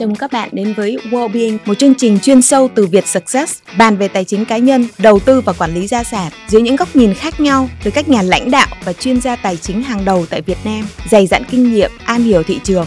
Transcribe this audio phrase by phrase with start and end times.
[0.00, 3.58] Chào mừng các bạn đến với Wellbeing, một chương trình chuyên sâu từ Việt Success,
[3.78, 6.76] bàn về tài chính cá nhân, đầu tư và quản lý gia sản dưới những
[6.76, 10.04] góc nhìn khác nhau từ các nhà lãnh đạo và chuyên gia tài chính hàng
[10.04, 12.86] đầu tại Việt Nam, dày dặn kinh nghiệm, am hiểu thị trường.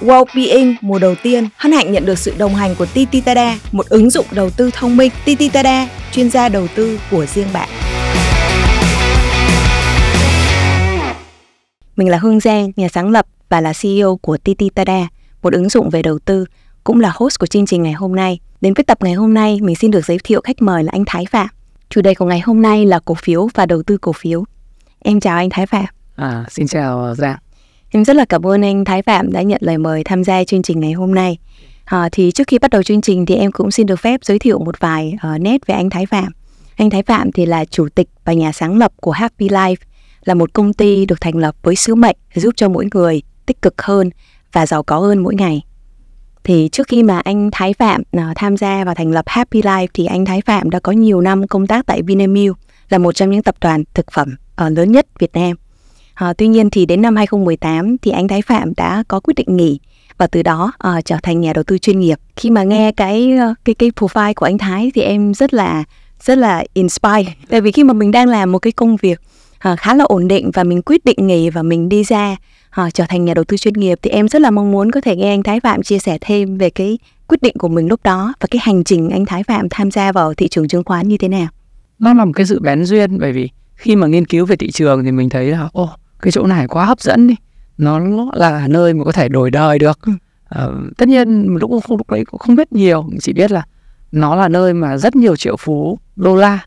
[0.00, 4.10] Wellbeing mùa đầu tiên hân hạnh nhận được sự đồng hành của Tititada một ứng
[4.10, 5.12] dụng đầu tư thông minh.
[5.24, 7.68] Tititada chuyên gia đầu tư của riêng bạn.
[11.96, 15.08] Mình là Hương Giang, nhà sáng lập và là CEO của Tititada
[15.44, 16.44] một ứng dụng về đầu tư,
[16.84, 18.38] cũng là host của chương trình ngày hôm nay.
[18.60, 21.04] Đến với tập ngày hôm nay, mình xin được giới thiệu khách mời là anh
[21.06, 21.48] Thái Phạm.
[21.90, 24.44] Chủ đề của ngày hôm nay là cổ phiếu và đầu tư cổ phiếu.
[24.98, 25.84] Em chào anh Thái Phạm.
[26.16, 27.36] À, xin chào Giang.
[27.90, 30.62] Em rất là cảm ơn anh Thái Phạm đã nhận lời mời tham gia chương
[30.62, 31.38] trình ngày hôm nay.
[31.84, 34.38] À, thì trước khi bắt đầu chương trình thì em cũng xin được phép giới
[34.38, 36.32] thiệu một vài uh, nét về anh Thái Phạm.
[36.76, 39.76] Anh Thái Phạm thì là chủ tịch và nhà sáng lập của Happy Life,
[40.24, 43.62] là một công ty được thành lập với sứ mệnh giúp cho mỗi người tích
[43.62, 44.10] cực hơn
[44.54, 45.62] và giàu có hơn mỗi ngày.
[46.44, 49.86] Thì trước khi mà anh Thái Phạm à, tham gia và thành lập Happy Life
[49.94, 53.30] thì anh Thái Phạm đã có nhiều năm công tác tại Vinamilk, là một trong
[53.30, 55.56] những tập đoàn thực phẩm ờ, lớn nhất Việt Nam.
[56.14, 59.56] À, tuy nhiên thì đến năm 2018 thì anh Thái Phạm đã có quyết định
[59.56, 59.80] nghỉ
[60.18, 62.18] và từ đó uh, trở thành nhà đầu tư chuyên nghiệp.
[62.36, 63.32] Khi mà nghe cái
[63.64, 65.84] cái cái profile của anh Thái thì em rất là
[66.20, 67.32] rất là inspire.
[67.48, 69.20] Tại vì khi mà mình đang làm một cái công việc
[69.72, 72.36] uh, khá là ổn định và mình quyết định nghỉ và mình đi ra
[72.80, 75.00] uh, trở thành nhà đầu tư chuyên nghiệp thì em rất là mong muốn có
[75.00, 78.00] thể nghe anh Thái Phạm chia sẻ thêm về cái quyết định của mình lúc
[78.04, 81.08] đó và cái hành trình anh Thái Phạm tham gia vào thị trường chứng khoán
[81.08, 81.46] như thế nào.
[81.98, 84.70] Nó là một cái sự bén duyên bởi vì khi mà nghiên cứu về thị
[84.70, 85.88] trường thì mình thấy là ô
[86.22, 87.34] cái chỗ này quá hấp dẫn đi.
[87.78, 88.00] Nó
[88.34, 89.98] là nơi mà có thể đổi đời được.
[90.48, 93.62] À, tất nhiên lúc lúc đấy cũng không biết nhiều chỉ biết là
[94.12, 96.58] nó là nơi mà rất nhiều triệu phú đô la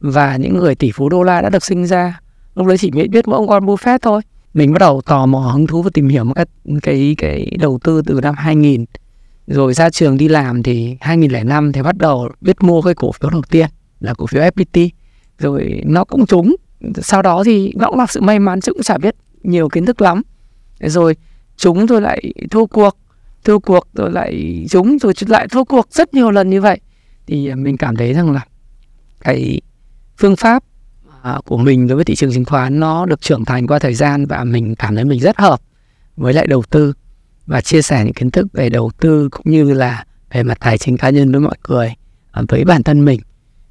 [0.00, 2.20] và những người tỷ phú đô la đã được sinh ra.
[2.54, 4.22] Lúc đấy chỉ biết biết mỗi ông Warren Buffett thôi
[4.54, 6.46] mình bắt đầu tò mò hứng thú và tìm hiểu một cái
[6.82, 8.84] cái cái đầu tư từ năm 2000
[9.46, 13.30] rồi ra trường đi làm thì 2005 thì bắt đầu biết mua cái cổ phiếu
[13.30, 13.66] đầu tiên
[14.00, 14.88] là cổ phiếu FPT
[15.38, 16.56] rồi nó cũng trúng.
[17.02, 19.86] Sau đó thì nó cũng là sự may mắn chứ cũng chả biết nhiều kiến
[19.86, 20.22] thức lắm.
[20.80, 21.16] Rồi
[21.56, 22.96] trúng rồi lại thua cuộc
[23.44, 26.80] thua cuộc rồi lại trúng rồi lại thua cuộc rất nhiều lần như vậy.
[27.26, 28.46] Thì mình cảm thấy rằng là
[29.20, 29.60] cái
[30.16, 30.64] phương pháp
[31.22, 33.94] À, của mình đối với thị trường chứng khoán nó được trưởng thành qua thời
[33.94, 35.60] gian và mình cảm thấy mình rất hợp
[36.16, 36.92] với lại đầu tư
[37.46, 40.78] và chia sẻ những kiến thức về đầu tư cũng như là về mặt tài
[40.78, 41.94] chính cá nhân với mọi người
[42.30, 43.20] à, với bản thân mình.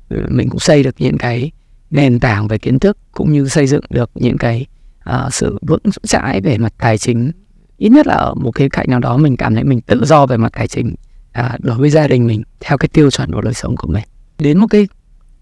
[0.10, 1.52] Ừ, mình cũng xây được những cái
[1.90, 4.66] nền tảng về kiến thức cũng như xây dựng được những cái
[5.10, 7.32] uh, sự vững chãi về mặt tài chính.
[7.78, 10.26] Ít nhất là ở một khía cạnh nào đó mình cảm thấy mình tự do
[10.26, 10.96] về mặt tài chính
[11.40, 14.04] uh, đối với gia đình mình theo cái tiêu chuẩn của đời sống của mình.
[14.40, 14.88] Đến một cái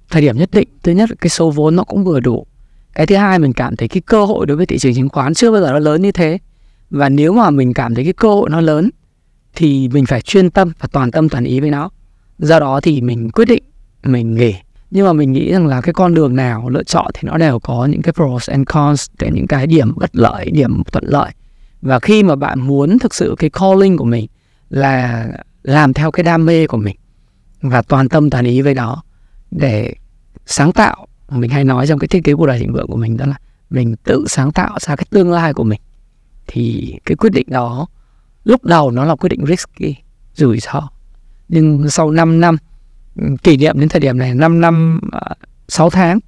[0.09, 0.67] thời điểm nhất định.
[0.83, 2.45] Thứ nhất, cái số vốn nó cũng vừa đủ.
[2.93, 5.33] Cái thứ hai, mình cảm thấy cái cơ hội đối với thị trường chứng khoán
[5.33, 6.37] chưa bao giờ nó lớn như thế.
[6.89, 8.89] Và nếu mà mình cảm thấy cái cơ hội nó lớn,
[9.55, 11.89] thì mình phải chuyên tâm và toàn tâm toàn ý với nó.
[12.39, 13.63] Do đó thì mình quyết định
[14.03, 14.55] mình nghỉ.
[14.91, 17.59] Nhưng mà mình nghĩ rằng là cái con đường nào lựa chọn thì nó đều
[17.59, 21.31] có những cái pros and cons để những cái điểm bất lợi, điểm thuận lợi.
[21.81, 24.27] Và khi mà bạn muốn thực sự cái calling của mình
[24.69, 25.27] là
[25.63, 26.95] làm theo cái đam mê của mình
[27.61, 29.03] và toàn tâm toàn ý với đó
[29.51, 29.93] để
[30.45, 31.07] sáng tạo.
[31.29, 33.35] Mình hay nói trong cái thiết kế cuộc đời thịnh vượng của mình đó là
[33.69, 35.81] mình tự sáng tạo ra cái tương lai của mình.
[36.47, 37.87] Thì cái quyết định đó
[38.43, 39.95] lúc đầu nó là quyết định risky
[40.33, 40.89] rủi ro.
[41.49, 42.57] Nhưng sau 5 năm
[43.15, 44.99] ừ, kỷ niệm đến thời điểm này 5 năm
[45.67, 46.19] 6 ờ, tháng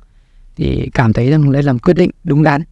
[0.56, 2.64] thì cảm thấy rằng đây là một quyết định đúng đắn.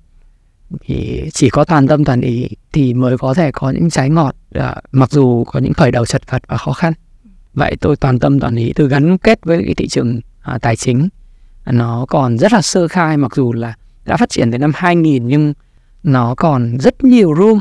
[0.81, 4.35] Thì chỉ có toàn tâm toàn ý thì mới có thể có những trái ngọt
[4.53, 6.93] à, mặc dù có những khởi đầu chật vật và khó khăn.
[7.53, 10.75] Vậy tôi toàn tâm toàn ý tôi gắn kết với cái thị trường à, tài
[10.75, 11.09] chính.
[11.65, 13.73] Nó còn rất là sơ khai mặc dù là
[14.05, 15.53] đã phát triển từ năm 2000 nhưng
[16.03, 17.59] nó còn rất nhiều room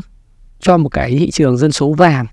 [0.59, 2.25] cho một cái thị trường dân số vàng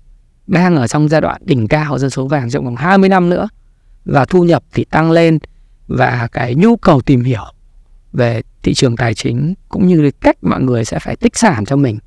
[0.47, 3.49] đang ở trong giai đoạn đỉnh cao dân số vàng trong vòng 20 năm nữa.
[4.05, 5.39] Và thu nhập thì tăng lên
[5.87, 7.43] và cái nhu cầu tìm hiểu
[8.13, 11.75] về thị trường tài chính cũng như cách mọi người sẽ phải tích sản cho
[11.75, 11.99] mình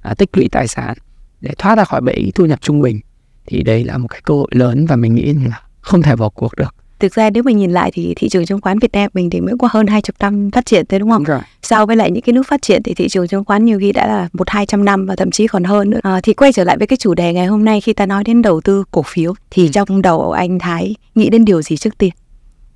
[0.00, 0.96] à, tích lũy tài sản
[1.40, 3.00] để thoát ra khỏi bẫy thu nhập trung bình
[3.46, 6.28] thì đây là một cái cơ hội lớn và mình nghĩ là không thể bỏ
[6.28, 9.10] cuộc được thực ra nếu mình nhìn lại thì thị trường chứng khoán Việt Nam
[9.14, 11.24] mình thì mới có hơn 20 năm phát triển thế đúng không?
[11.24, 11.40] Rồi.
[11.62, 13.92] So với lại những cái nước phát triển thì thị trường chứng khoán nhiều khi
[13.92, 16.00] đã là một hai trăm năm và thậm chí còn hơn nữa.
[16.02, 18.24] À, thì quay trở lại với cái chủ đề ngày hôm nay khi ta nói
[18.24, 21.98] đến đầu tư cổ phiếu thì trong đầu anh Thái nghĩ đến điều gì trước
[21.98, 22.10] tiên?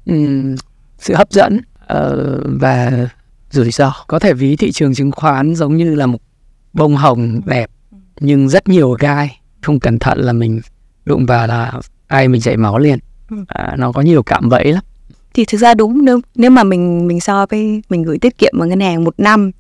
[0.06, 0.14] Ừ,
[0.99, 3.08] sự hấp dẫn uh, và
[3.50, 3.93] rủi ro.
[4.06, 6.19] Có thể ví thị trường chứng khoán giống như là một
[6.72, 7.70] bông hồng đẹp
[8.20, 9.40] nhưng rất nhiều gai.
[9.62, 10.61] Không cẩn thận là mình
[11.05, 11.72] đụng vào là
[12.06, 12.99] ai mình chảy máu liền
[13.49, 14.82] à, nó có nhiều cạm bẫy lắm.
[15.35, 18.53] Thì thực ra đúng nếu nếu mà mình mình so với mình gửi tiết kiệm
[18.59, 19.50] vào ngân hàng một năm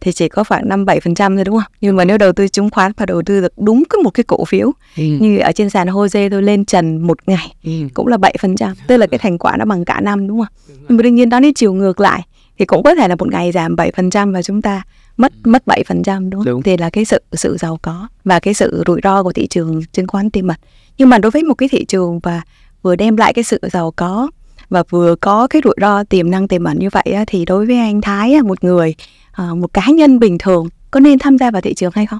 [0.00, 1.72] thì chỉ có khoảng năm bảy phần trăm thôi đúng không?
[1.80, 4.24] Nhưng mà nếu đầu tư chứng khoán và đầu tư được đúng cái một cái
[4.24, 5.02] cổ phiếu ừ.
[5.02, 7.70] như ở trên sàn Jose tôi lên trần một ngày Ừ.
[7.94, 10.76] cũng là 7% tức là cái thành quả nó bằng cả năm đúng không?
[10.88, 12.22] Nhưng mà đương nhiên đó đến chiều ngược lại
[12.58, 14.82] thì cũng có thể là một ngày giảm 7% và chúng ta
[15.16, 16.44] mất mất 7% đúng không?
[16.44, 16.62] Đúng.
[16.62, 19.82] thì là cái sự sự giàu có và cái sự rủi ro của thị trường
[19.92, 20.56] chứng khoán tiềm ẩn
[20.98, 22.42] nhưng mà đối với một cái thị trường và
[22.82, 24.30] vừa đem lại cái sự giàu có
[24.68, 27.78] và vừa có cái rủi ro tiềm năng tiềm ẩn như vậy thì đối với
[27.78, 28.94] anh Thái một người
[29.32, 32.18] à, một cá nhân bình thường có nên tham gia vào thị trường hay không?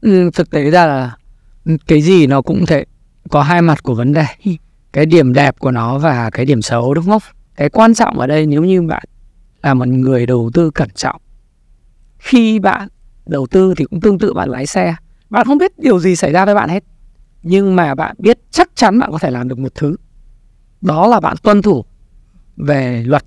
[0.00, 1.16] Ừ, thực tế ra là
[1.86, 2.84] cái gì nó cũng thể
[3.30, 4.50] có hai mặt của vấn đề Ừ.
[4.92, 7.22] cái điểm đẹp của nó và cái điểm xấu đúng không
[7.56, 9.04] cái quan trọng ở đây nếu như bạn
[9.62, 11.20] là một người đầu tư cẩn trọng
[12.18, 12.88] khi bạn
[13.26, 14.94] đầu tư thì cũng tương tự bạn lái xe
[15.30, 16.84] bạn không biết điều gì xảy ra với bạn hết
[17.48, 19.96] nhưng mà bạn biết chắc chắn bạn có thể làm được một thứ.
[20.80, 21.84] Đó là bạn tuân thủ
[22.56, 23.24] về luật,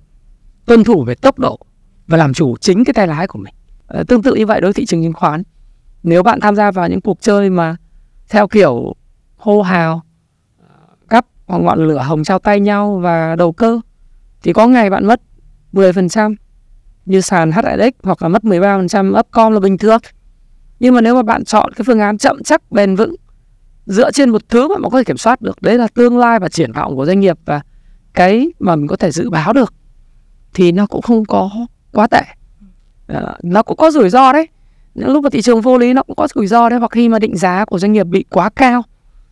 [0.66, 1.58] tuân thủ về tốc độ
[2.06, 3.54] và làm chủ chính cái tay lái của mình.
[3.86, 5.42] Ờ, tương tự như vậy đối với thị trường chứng khoán.
[6.02, 7.76] Nếu bạn tham gia vào những cuộc chơi mà
[8.28, 8.94] theo kiểu
[9.36, 10.02] hô hào
[11.10, 13.80] gắp hoặc ngọn lửa hồng trao tay nhau và đầu cơ,
[14.42, 15.20] thì có ngày bạn mất
[15.72, 16.34] 10%
[17.06, 20.00] như sàn HNX hoặc là mất 13% upcom là bình thường.
[20.80, 23.14] Nhưng mà nếu mà bạn chọn cái phương án chậm chắc, bền vững
[23.86, 25.62] dựa trên một thứ mà mình có thể kiểm soát được.
[25.62, 27.60] Đấy là tương lai và triển vọng của doanh nghiệp và
[28.14, 29.74] cái mà mình có thể dự báo được
[30.54, 31.50] thì nó cũng không có
[31.92, 32.22] quá tệ.
[33.06, 34.48] À, nó cũng có rủi ro đấy.
[34.94, 37.08] Những lúc mà thị trường vô lý nó cũng có rủi ro đấy hoặc khi
[37.08, 38.82] mà định giá của doanh nghiệp bị quá cao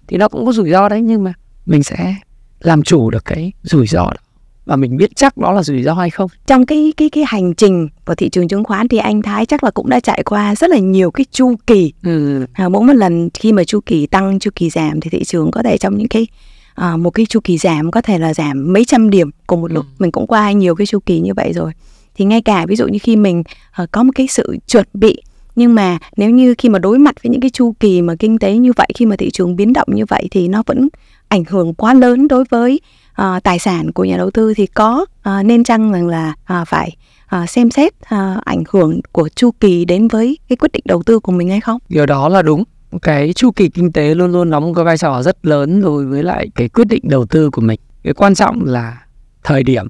[0.06, 1.32] thì nó cũng có rủi ro đấy nhưng mà
[1.66, 2.14] mình sẽ
[2.60, 4.27] làm chủ được cái rủi ro đó
[4.68, 7.54] và mình biết chắc đó là rủi ro hay không trong cái cái cái hành
[7.54, 10.54] trình của thị trường chứng khoán thì anh Thái chắc là cũng đã trải qua
[10.54, 12.46] rất là nhiều cái chu kỳ ừ.
[12.52, 15.50] à, mỗi một lần khi mà chu kỳ tăng chu kỳ giảm thì thị trường
[15.50, 16.26] có thể trong những cái
[16.74, 19.72] à, một cái chu kỳ giảm có thể là giảm mấy trăm điểm cùng một
[19.72, 19.90] lúc Ừ.
[19.98, 21.72] mình cũng qua nhiều cái chu kỳ như vậy rồi
[22.16, 25.22] thì ngay cả ví dụ như khi mình à, có một cái sự chuẩn bị
[25.56, 28.38] nhưng mà nếu như khi mà đối mặt với những cái chu kỳ mà kinh
[28.38, 30.88] tế như vậy khi mà thị trường biến động như vậy thì nó vẫn
[31.28, 32.80] ảnh hưởng quá lớn đối với
[33.22, 36.68] uh, tài sản của nhà đầu tư thì có uh, nên chăng rằng là uh,
[36.68, 36.96] phải
[37.36, 41.02] uh, xem xét uh, ảnh hưởng của chu kỳ đến với cái quyết định đầu
[41.02, 41.78] tư của mình hay không?
[41.88, 42.64] điều đó là đúng.
[43.02, 46.06] Cái chu kỳ kinh tế luôn luôn đóng một cái vai trò rất lớn đối
[46.06, 47.80] với lại cái quyết định đầu tư của mình.
[48.02, 49.02] Cái quan trọng là
[49.44, 49.88] thời điểm.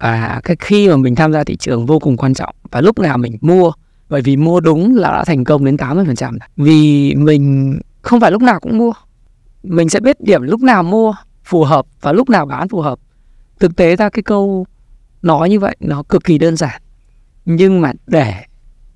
[0.00, 2.54] Và cái khi mà mình tham gia thị trường vô cùng quan trọng.
[2.70, 3.72] Và lúc nào mình mua
[4.08, 8.42] bởi vì mua đúng là đã thành công đến 80% vì mình không phải lúc
[8.42, 8.92] nào cũng mua.
[9.62, 11.14] Mình sẽ biết điểm lúc nào mua
[11.50, 12.98] phù hợp và lúc nào bán phù hợp.
[13.60, 14.66] Thực tế ra cái câu
[15.22, 16.82] nói như vậy nó cực kỳ đơn giản.
[17.44, 18.34] Nhưng mà để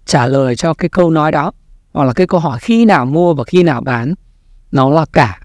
[0.07, 1.53] trả lời cho cái câu nói đó,
[1.93, 4.15] hoặc là cái câu hỏi khi nào mua và khi nào bán,
[4.73, 5.41] nó là cả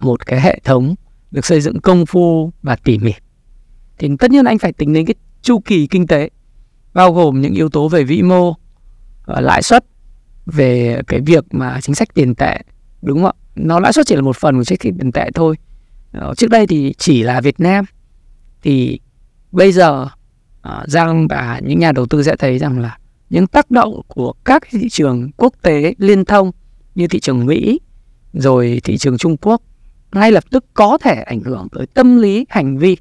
[0.00, 0.94] một cái hệ thống
[1.30, 3.12] được xây dựng công phu và tỉ mỉ.
[3.98, 6.30] Thì tất nhiên anh phải tính đến cái chu kỳ kinh tế,
[6.94, 8.54] bao gồm những yếu tố về vĩ mô
[9.24, 9.84] ờ, lãi suất,
[10.46, 12.58] về cái việc mà chính sách tiền tệ,
[13.02, 13.32] đúng không ạ?
[13.54, 15.56] Nó lãi suất chỉ là một phần của chính sách tiền tệ thôi.
[16.12, 17.84] Ờ, trước đây thì chỉ là Việt Nam
[18.62, 19.00] thì
[19.52, 20.06] bây giờ
[20.62, 22.98] ờ, Giang và những nhà đầu tư sẽ thấy rằng là
[23.30, 26.50] những tác động của các thị trường quốc tế liên thông
[26.94, 27.80] như thị trường Mỹ,
[28.32, 29.62] rồi thị trường Trung Quốc
[30.12, 32.96] ngay lập tức có thể ảnh hưởng tới tâm lý, hành vi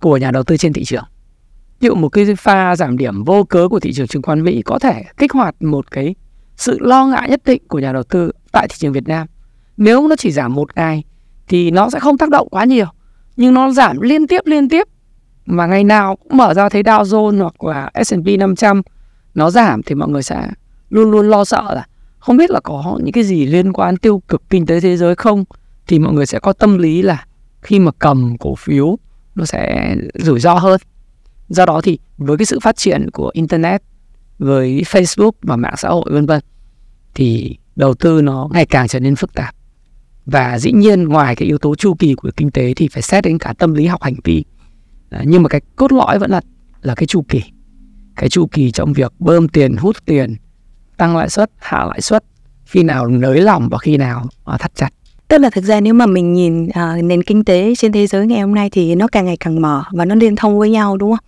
[0.00, 1.04] của nhà đầu tư trên thị trường.
[1.80, 4.62] Ví dụ một cái pha giảm điểm vô cớ của thị trường chứng khoán Mỹ
[4.62, 6.14] có thể kích hoạt một cái
[6.56, 9.26] sự lo ngại nhất định của nhà đầu tư tại thị trường Việt Nam.
[9.76, 11.04] Nếu nó chỉ giảm một ngày
[11.52, 12.86] thì nó sẽ không tác động quá nhiều.
[13.36, 14.88] Nhưng nó giảm liên tiếp liên tiếp.
[15.46, 18.82] Mà ngày nào cũng mở ra thấy Dow Jones hoặc là S&P 500
[19.34, 20.48] nó giảm thì mọi người sẽ
[20.90, 21.86] luôn luôn lo sợ là
[22.18, 25.14] không biết là có những cái gì liên quan tiêu cực kinh tế thế giới
[25.14, 25.44] không.
[25.86, 27.24] Thì mọi người sẽ có tâm lý là
[27.62, 28.98] khi mà cầm cổ phiếu,
[29.34, 30.80] nó sẽ rủi ro hơn.
[31.48, 33.82] Do đó thì với cái sự phát triển của internet,
[34.38, 36.40] với Facebook và mạng xã hội, vân vân,
[37.14, 39.54] thì đầu tư nó ngày càng trở nên phức tạp
[40.26, 43.24] và dĩ nhiên ngoài cái yếu tố chu kỳ của kinh tế thì phải xét
[43.24, 44.44] đến cả tâm lý học hành vi
[45.10, 46.40] à, nhưng mà cái cốt lõi vẫn là
[46.82, 47.42] là cái chu kỳ.
[48.16, 50.36] Cái chu kỳ trong việc bơm tiền hút tiền
[50.96, 52.24] tăng lãi suất hạ lãi suất
[52.64, 54.88] khi nào nới lỏng và khi nào à, thắt chặt.
[55.28, 58.26] Tức là thực ra nếu mà mình nhìn à, nền kinh tế trên thế giới
[58.26, 60.96] ngày hôm nay thì nó càng ngày càng mở và nó liên thông với nhau
[60.96, 61.24] đúng không?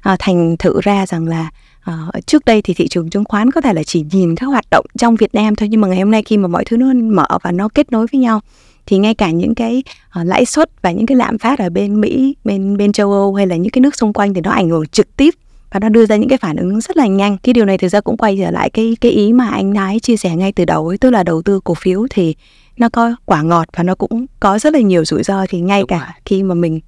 [0.00, 1.50] À, thành thử ra rằng là
[1.88, 4.64] à, trước đây thì thị trường chứng khoán có thể là chỉ nhìn các hoạt
[4.70, 6.92] động trong Việt Nam thôi nhưng mà ngày hôm nay khi mà mọi thứ nó
[6.94, 8.40] mở và nó kết nối với nhau
[8.86, 12.00] thì ngay cả những cái à, lãi suất và những cái lạm phát ở bên
[12.00, 14.68] Mỹ, bên bên châu Âu hay là những cái nước xung quanh thì nó ảnh
[14.68, 15.34] hưởng trực tiếp
[15.72, 17.38] và nó đưa ra những cái phản ứng rất là nhanh.
[17.42, 20.00] Cái điều này thực ra cũng quay trở lại cái cái ý mà anh Thái
[20.00, 22.34] chia sẻ ngay từ đầu ấy, tức là đầu tư cổ phiếu thì
[22.76, 25.80] nó có quả ngọt và nó cũng có rất là nhiều rủi ro thì ngay
[25.80, 26.22] Đúng cả rồi.
[26.24, 26.80] khi mà mình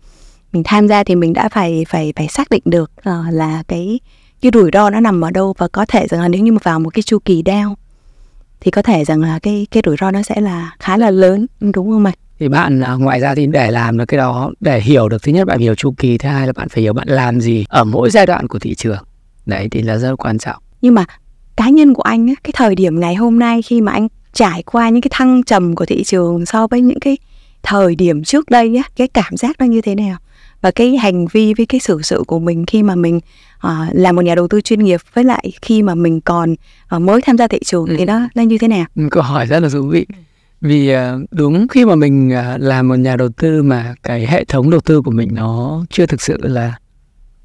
[0.52, 4.00] mình tham gia thì mình đã phải phải phải xác định được ờ, là cái
[4.40, 6.58] cái rủi ro nó nằm ở đâu và có thể rằng là nếu như mà
[6.62, 7.74] vào một cái chu kỳ down
[8.60, 11.46] thì có thể rằng là cái cái rủi ro nó sẽ là khá là lớn
[11.60, 12.12] đúng không ạ?
[12.40, 15.32] thì bạn à, ngoài ra thì để làm được cái đó để hiểu được thứ
[15.32, 17.84] nhất bạn hiểu chu kỳ thứ hai là bạn phải hiểu bạn làm gì ở
[17.84, 19.04] mỗi giai đoạn của thị trường.
[19.46, 20.62] Đấy thì là rất quan trọng.
[20.82, 21.04] Nhưng mà
[21.56, 24.62] cá nhân của anh á, cái thời điểm ngày hôm nay khi mà anh trải
[24.62, 27.18] qua những cái thăng trầm của thị trường so với những cái
[27.62, 30.16] thời điểm trước đây á cái cảm giác nó như thế nào
[30.60, 33.16] và cái hành vi với cái xử sự của mình khi mà mình
[33.66, 36.54] uh, là một nhà đầu tư chuyên nghiệp với lại khi mà mình còn
[36.96, 37.94] uh, mới tham gia thị trường ừ.
[37.98, 38.86] thì nó nó như thế nào?
[39.10, 40.06] Câu hỏi rất là thú vị.
[40.60, 41.00] Vì uh,
[41.30, 44.80] đúng khi mà mình uh, làm một nhà đầu tư mà cái hệ thống đầu
[44.80, 46.78] tư của mình nó chưa thực sự là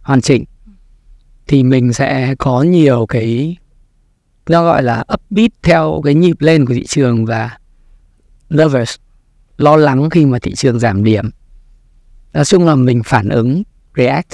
[0.01, 0.45] hoàn chỉnh
[1.48, 3.57] thì mình sẽ có nhiều cái
[4.50, 7.57] nó gọi là upbeat theo cái nhịp lên của thị trường và
[8.50, 8.95] lovers
[9.57, 11.29] lo lắng khi mà thị trường giảm điểm
[12.35, 13.63] nói chung là mình phản ứng
[13.97, 14.29] react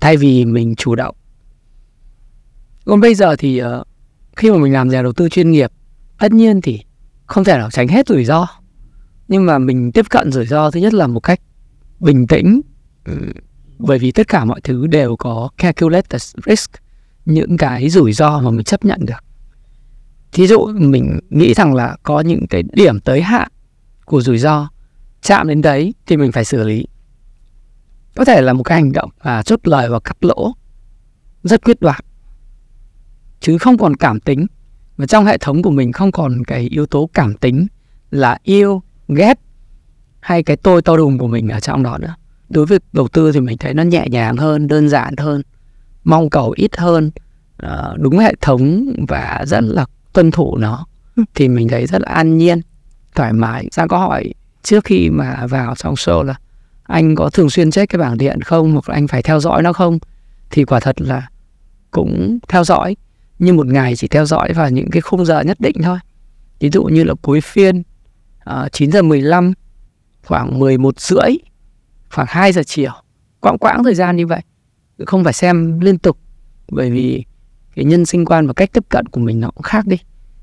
[0.00, 1.16] thay vì mình chủ động.
[2.84, 3.86] Còn bây giờ thì uh,
[4.36, 5.70] khi mà mình làm nhà đầu tư chuyên nghiệp
[6.18, 6.80] tất nhiên thì
[7.26, 8.46] không thể nào tránh hết rủi ro.
[9.28, 11.40] Nhưng mà mình tiếp cận rủi ro thứ nhất là một cách
[12.00, 12.60] bình tĩnh
[13.04, 13.32] ừ,
[13.78, 16.70] bởi vì tất cả mọi thứ đều có calculated risk
[17.24, 19.24] những cái rủi ro mà mình chấp nhận được.
[20.32, 23.48] Thí dụ mình nghĩ rằng là có những cái điểm tới hạn
[24.04, 24.68] của rủi ro
[25.22, 26.86] chạm đến đấy thì mình phải xử lý.
[28.16, 30.52] Có thể là một cái hành động và chốt lời và cắt lỗ.
[31.42, 32.00] Rất quyết đoán.
[33.40, 34.46] Chứ không còn cảm tính.
[34.96, 37.66] Và trong hệ thống của mình không còn cái yếu tố cảm tính
[38.10, 39.38] là yêu ghét
[40.20, 42.14] hay cái tôi to đùng của mình ở trong đó nữa.
[42.48, 45.42] Đối với đầu tư thì mình thấy nó nhẹ nhàng hơn đơn giản hơn
[46.04, 47.10] mong cầu ít hơn.
[47.66, 50.86] Uh, đúng hệ thống và rất là tuân thủ nó.
[51.34, 52.60] Thì mình thấy rất là an nhiên
[53.14, 53.68] thoải mái.
[53.72, 56.34] Giang có hỏi trước khi mà vào trong show là
[56.82, 59.62] anh có thường xuyên check cái bảng điện không hoặc là anh phải theo dõi
[59.62, 59.98] nó không?
[60.50, 61.28] Thì quả thật là
[61.90, 62.96] cũng theo dõi
[63.38, 65.98] nhưng một ngày chỉ theo dõi vào những cái khung giờ nhất định thôi.
[66.60, 67.82] Ví dụ như là cuối phiên
[68.44, 69.52] ờ, uh, 9 giờ 15
[70.26, 71.38] khoảng 11 rưỡi
[72.10, 72.92] khoảng 2 giờ chiều.
[73.40, 74.40] Quãng quãng thời gian như vậy
[75.06, 76.18] không phải xem liên tục
[76.68, 77.24] bởi vì
[77.76, 79.96] cái nhân sinh quan và cách tiếp cận của mình nó cũng khác đi.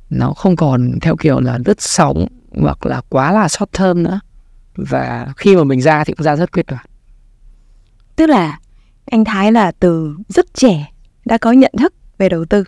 [0.09, 2.27] Nó không còn theo kiểu là lướt sóng
[2.61, 4.19] hoặc là quá là short term nữa.
[4.75, 6.85] Và khi mà mình ra thì cũng ra rất quyết đoán
[8.17, 8.59] tức là
[9.05, 10.91] anh Thái là từ rất trẻ
[11.25, 12.63] đã có nhận thức về đầu tư.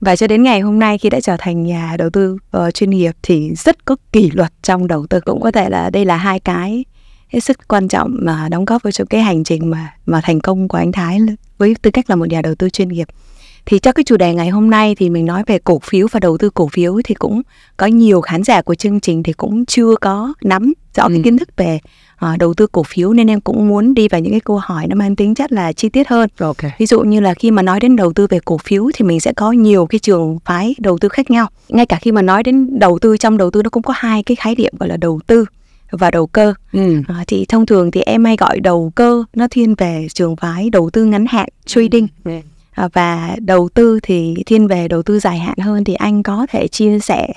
[0.00, 2.90] Và cho đến ngày hôm nay khi đã trở thành nhà đầu tư uh, chuyên
[2.90, 5.20] nghiệp thì rất có kỷ luật trong đầu tư.
[5.20, 6.84] Cũng có thể là đây là hai cái
[7.28, 10.68] hết sức quan trọng mà đóng góp với cái hành trình mà mà thành công
[10.68, 11.18] của anh Thái
[11.58, 13.08] với tư cách là một nhà đầu tư chuyên nghiệp
[13.66, 16.20] thì cho cái chủ đề ngày hôm nay thì mình nói về cổ phiếu và
[16.20, 17.42] đầu tư cổ phiếu thì cũng
[17.76, 21.08] có nhiều khán giả của chương trình thì cũng chưa có nắm rõ ừ.
[21.12, 21.78] cái kiến thức về
[22.32, 24.86] uh, đầu tư cổ phiếu nên em cũng muốn đi vào những cái câu hỏi
[24.86, 26.28] nó mang tính chất là chi tiết hơn.
[26.38, 26.70] Okay.
[26.78, 29.20] Ví dụ như là khi mà nói đến đầu tư về cổ phiếu thì mình
[29.20, 31.46] sẽ có nhiều cái trường phái đầu tư khác nhau.
[31.68, 34.22] Ngay cả khi mà nói đến đầu tư trong đầu tư nó cũng có hai
[34.22, 35.44] cái khái niệm gọi là đầu tư
[35.90, 37.02] và đầu cơ ừ.
[37.08, 40.70] à, thì thông thường thì em hay gọi đầu cơ nó thiên về trường phái
[40.70, 42.32] đầu tư ngắn hạn trading ừ.
[42.80, 46.46] À, và đầu tư thì thiên về đầu tư dài hạn hơn thì anh có
[46.50, 47.28] thể chia sẻ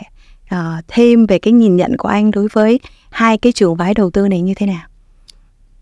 [0.56, 4.10] uh, thêm về cái nhìn nhận của anh đối với hai cái trường phái đầu
[4.10, 4.88] tư này như thế nào?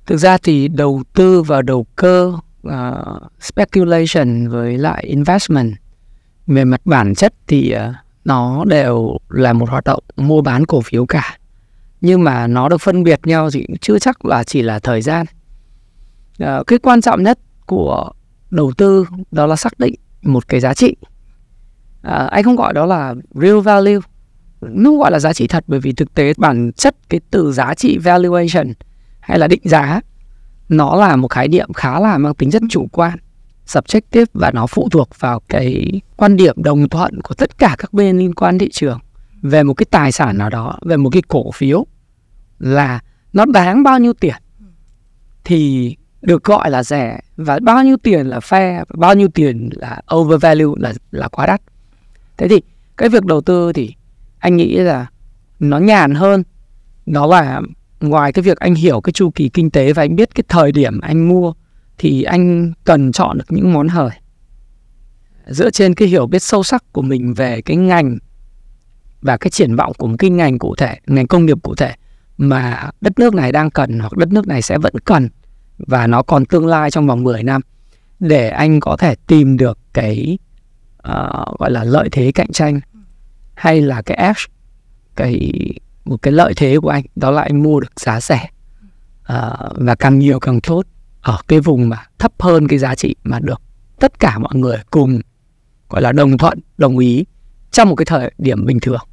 [0.05, 2.33] Thực ra thì đầu tư và đầu cơ
[2.67, 2.71] uh,
[3.41, 5.73] speculation với lại investment
[6.47, 10.81] về mặt bản chất thì uh, nó đều là một hoạt động mua bán cổ
[10.81, 11.37] phiếu cả.
[12.01, 15.25] Nhưng mà nó được phân biệt nhau thì chưa chắc là chỉ là thời gian.
[16.39, 18.11] À, cái quan trọng nhất của
[18.51, 20.95] đầu tư đó là xác định một cái giá trị.
[22.01, 23.99] À, anh không gọi đó là real value
[24.61, 27.51] nó không gọi là giá trị thật bởi vì thực tế bản chất cái từ
[27.51, 28.73] giá trị valuation
[29.19, 30.01] hay là định giá
[30.69, 33.17] nó là một khái niệm khá là mang tính rất chủ quan
[33.67, 37.93] subjective và nó phụ thuộc vào cái quan điểm đồng thuận của tất cả các
[37.93, 38.99] bên liên quan thị trường
[39.41, 41.85] về một cái tài sản nào đó về một cái cổ phiếu
[42.59, 42.99] là
[43.33, 44.35] nó đáng bao nhiêu tiền.
[45.43, 50.01] Thì được gọi là rẻ và bao nhiêu tiền là fair bao nhiêu tiền là
[50.15, 51.61] overvalue là là quá đắt.
[52.37, 52.61] Thế thì
[52.97, 53.95] cái việc đầu tư thì
[54.39, 55.07] anh nghĩ là
[55.59, 56.43] nó nhàn hơn.
[57.05, 57.61] Đó là
[57.99, 60.71] ngoài cái việc anh hiểu cái chu kỳ kinh tế và anh biết cái thời
[60.71, 61.53] điểm anh mua
[61.97, 64.09] thì anh cần chọn được những món hời.
[65.47, 68.17] Dựa trên cái hiểu biết sâu sắc của mình về cái ngành
[69.21, 71.95] và cái triển vọng của một cái ngành cụ thể, ngành công nghiệp cụ thể
[72.37, 75.29] mà đất nước này đang cần hoặc đất nước này sẽ vẫn cần
[75.87, 77.61] và nó còn tương lai trong vòng 10 năm
[78.19, 80.37] để anh có thể tìm được cái
[81.07, 82.79] uh, gọi là lợi thế cạnh tranh
[83.55, 84.41] hay là cái edge
[85.15, 85.51] cái
[86.05, 88.49] một cái lợi thế của anh đó là anh mua được giá rẻ
[89.21, 89.27] uh,
[89.75, 90.85] và càng nhiều càng tốt
[91.21, 93.61] ở cái vùng mà thấp hơn cái giá trị mà được
[93.99, 95.21] tất cả mọi người cùng
[95.89, 97.25] gọi là đồng thuận đồng ý
[97.71, 99.07] trong một cái thời điểm bình thường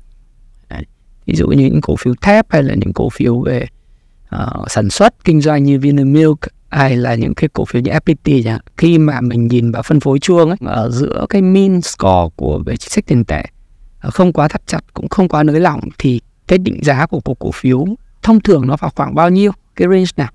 [0.68, 0.82] Đấy.
[1.26, 3.66] ví dụ như những cổ phiếu thép hay là những cổ phiếu về
[4.34, 8.42] uh, sản xuất kinh doanh như Vinamilk hay là những cái cổ phiếu như FPT
[8.44, 12.34] chẳng khi mà mình nhìn vào phân phối chuông ấy, ở giữa cái min score
[12.36, 13.42] của về chính sách tiền tệ
[14.00, 17.20] ờ, không quá thắt chặt cũng không quá nới lỏng thì cái định giá của
[17.20, 17.84] cổ cổ phiếu
[18.22, 19.52] thông thường nó vào khoảng bao nhiêu?
[19.76, 20.28] Cái range nào?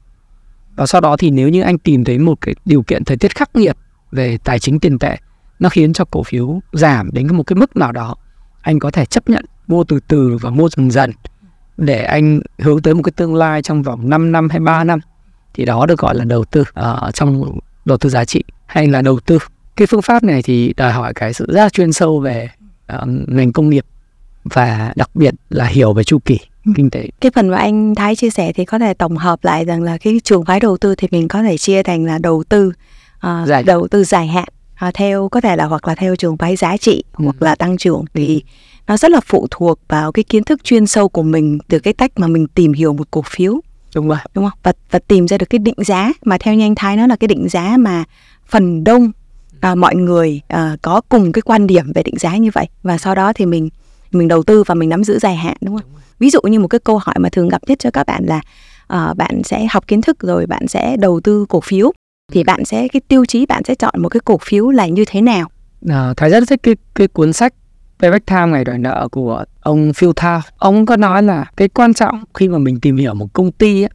[0.76, 3.36] Và sau đó thì nếu như anh tìm thấy một cái điều kiện thời tiết
[3.36, 3.78] khắc nghiệt
[4.12, 5.18] về tài chính tiền tệ
[5.60, 8.16] nó khiến cho cổ phiếu giảm đến một cái mức nào đó
[8.62, 11.12] anh có thể chấp nhận mua từ từ và mua dần dần
[11.78, 15.00] để anh hướng tới một cái tương lai trong vòng 5 năm hay 3 năm
[15.54, 19.02] thì đó được gọi là đầu tư uh, trong đầu tư giá trị hay là
[19.02, 19.40] đầu tư
[19.76, 22.50] cái phương pháp này thì đòi hỏi cái sự rất chuyên sâu về
[22.94, 23.86] uh, ngành công nghiệp
[24.44, 26.72] và đặc biệt là hiểu về chu kỳ ừ.
[26.76, 27.08] kinh tế.
[27.22, 29.98] Cái phần mà anh Thái chia sẻ thì có thể tổng hợp lại rằng là
[29.98, 32.72] cái trường phái đầu tư thì mình có thể chia thành là đầu tư
[33.28, 34.48] uh, dài đầu tư dài hạn
[34.88, 37.24] uh, theo có thể là hoặc là theo trường phái giá trị ừ.
[37.24, 38.44] hoặc là tăng trưởng thì
[38.88, 41.94] nó rất là phụ thuộc vào cái kiến thức chuyên sâu của mình từ cái
[41.94, 43.62] cách mà mình tìm hiểu một cổ phiếu
[43.96, 44.18] đúng rồi.
[44.34, 44.60] Đúng không?
[44.64, 47.28] Và và tìm ra được cái định giá mà theo nhanh thái nó là cái
[47.28, 48.04] định giá mà
[48.48, 49.12] phần đông
[49.62, 52.68] à, mọi người à, có cùng cái quan điểm về định giá như vậy.
[52.84, 53.70] Và sau đó thì mình
[54.12, 55.86] mình đầu tư và mình nắm giữ dài hạn đúng không?
[55.92, 58.26] Đúng ví dụ như một cái câu hỏi mà thường gặp nhất cho các bạn
[58.26, 58.42] là
[58.94, 61.92] uh, bạn sẽ học kiến thức rồi bạn sẽ đầu tư cổ phiếu
[62.32, 65.06] thì bạn sẽ cái tiêu chí bạn sẽ chọn một cái cổ phiếu là như
[65.08, 65.50] thế nào?
[65.90, 67.54] À, thái rất thích cái cái cuốn sách
[68.04, 71.94] Payback Time ngày đòi nợ của ông Phil Thao ông có nói là cái quan
[71.94, 73.90] trọng khi mà mình tìm hiểu một công ty ấy,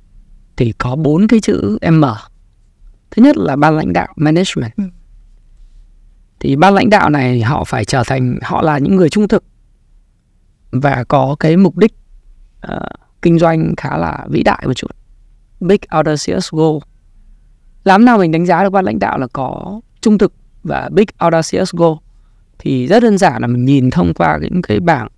[0.56, 2.04] thì có bốn cái chữ M.
[3.10, 4.72] Thứ nhất là ban lãnh đạo management.
[4.76, 4.84] Ừ.
[6.40, 9.44] thì ban lãnh đạo này họ phải trở thành họ là những người trung thực
[10.70, 11.94] và có cái mục đích
[12.72, 12.82] uh,
[13.22, 14.90] kinh doanh khá là vĩ đại một chút.
[15.60, 16.76] Big audacious goal
[17.84, 21.06] làm nào mình đánh giá được ban lãnh đạo là có trung thực và big
[21.16, 21.94] audacious goal
[22.58, 25.08] thì rất đơn giản là mình nhìn thông qua những cái bảng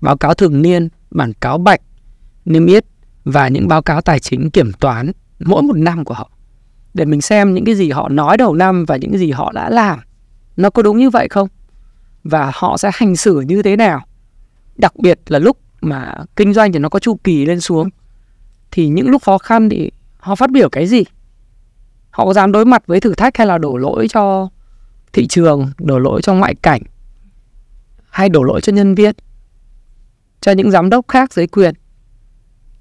[0.00, 1.80] báo cáo thường niên, bản cáo bạch,
[2.44, 2.84] niêm yết
[3.24, 6.30] và những báo cáo tài chính kiểm toán mỗi một năm của họ.
[6.94, 9.52] Để mình xem những cái gì họ nói đầu năm và những cái gì họ
[9.52, 9.98] đã làm,
[10.56, 11.48] nó có đúng như vậy không?
[12.24, 14.04] Và họ sẽ hành xử như thế nào?
[14.76, 17.88] Đặc biệt là lúc mà kinh doanh thì nó có chu kỳ lên xuống,
[18.70, 21.04] thì những lúc khó khăn thì họ phát biểu cái gì?
[22.10, 24.48] Họ có dám đối mặt với thử thách hay là đổ lỗi cho
[25.18, 26.82] thị trường đổ lỗi cho ngoại cảnh
[28.10, 29.14] hay đổ lỗi cho nhân viên
[30.40, 31.74] cho những giám đốc khác dưới quyền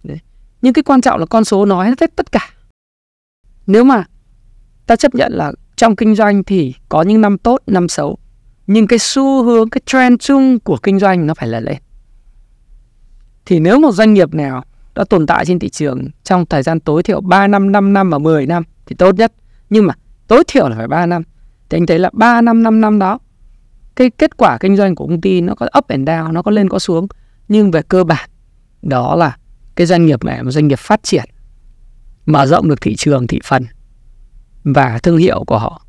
[0.03, 0.17] Đấy.
[0.61, 2.49] nhưng cái quan trọng là con số nói hết tất cả
[3.67, 4.03] nếu mà
[4.87, 8.17] ta chấp nhận là trong kinh doanh thì có những năm tốt năm xấu
[8.67, 11.77] nhưng cái xu hướng cái trend chung của kinh doanh nó phải là lên
[13.45, 14.63] thì nếu một doanh nghiệp nào
[14.95, 18.09] đã tồn tại trên thị trường trong thời gian tối thiểu 3 năm, 5 năm
[18.09, 19.33] và 10 năm thì tốt nhất.
[19.69, 19.93] Nhưng mà
[20.27, 21.23] tối thiểu là phải 3 năm.
[21.69, 23.19] Thì anh thấy là 3 năm, 5 năm đó
[23.95, 26.51] cái kết quả kinh doanh của công ty nó có up and down, nó có
[26.51, 27.07] lên có xuống.
[27.47, 28.29] Nhưng về cơ bản
[28.81, 29.37] đó là
[29.75, 31.25] cái doanh nghiệp này một doanh nghiệp phát triển
[32.25, 33.65] mở rộng được thị trường thị phần
[34.63, 35.85] và thương hiệu của họ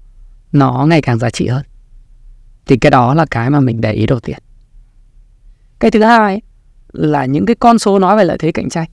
[0.53, 1.63] nó ngày càng giá trị hơn.
[2.67, 4.39] Thì cái đó là cái mà mình để ý đầu tiên.
[5.79, 6.41] Cái thứ hai
[6.93, 8.89] là những cái con số nói về lợi thế cạnh tranh.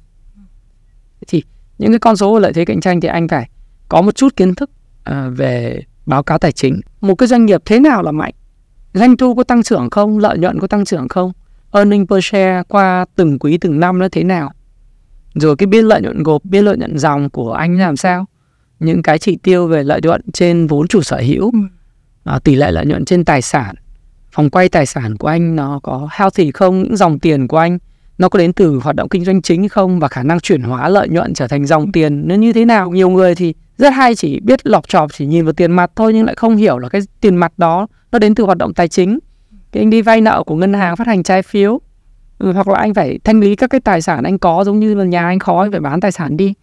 [1.28, 1.44] Thì
[1.78, 3.50] những cái con số về lợi thế cạnh tranh thì anh phải
[3.90, 4.70] có một chút kiến thức
[5.10, 6.82] uh, về báo cáo tài chính.
[7.02, 8.34] Một cái doanh nghiệp thế nào là mạnh?
[8.94, 10.20] Doanh thu có tăng trưởng không?
[10.20, 11.32] Lợi nhuận có tăng trưởng không?
[11.72, 14.52] Earning per share qua từng quý từng năm nó thế nào?
[15.34, 18.26] Rồi cái biên lợi nhuận gộp biên lợi nhuận dòng của anh làm sao?
[18.80, 21.48] Những cái chỉ tiêu về lợi nhuận trên vốn chủ sở hữu
[22.36, 23.76] uh, tỷ lệ lợi nhuận trên tài sản.
[24.32, 26.84] Phòng quay tài sản của anh nó có healthy không?
[26.84, 27.78] Những dòng tiền của anh
[28.18, 30.00] nó có đến từ hoạt động kinh doanh chính không?
[30.00, 32.28] Và khả năng chuyển hóa lợi nhuận trở thành dòng tiền.
[32.28, 32.92] Nó như thế nào?
[32.92, 36.14] Nhiều người thì rất hay chỉ biết lọc trọp chỉ nhìn vào tiền mặt thôi
[36.14, 38.88] nhưng lại không hiểu là cái tiền mặt đó nó đến từ hoạt động tài
[38.88, 39.20] chính.
[39.72, 41.80] Cái anh đi vay nợ của ngân hàng phát hành trái phiếu.
[42.38, 44.96] Ừ, hoặc là anh phải thanh lý các cái tài sản anh có giống như
[44.96, 46.54] là nhà anh khó anh phải bán tài sản đi.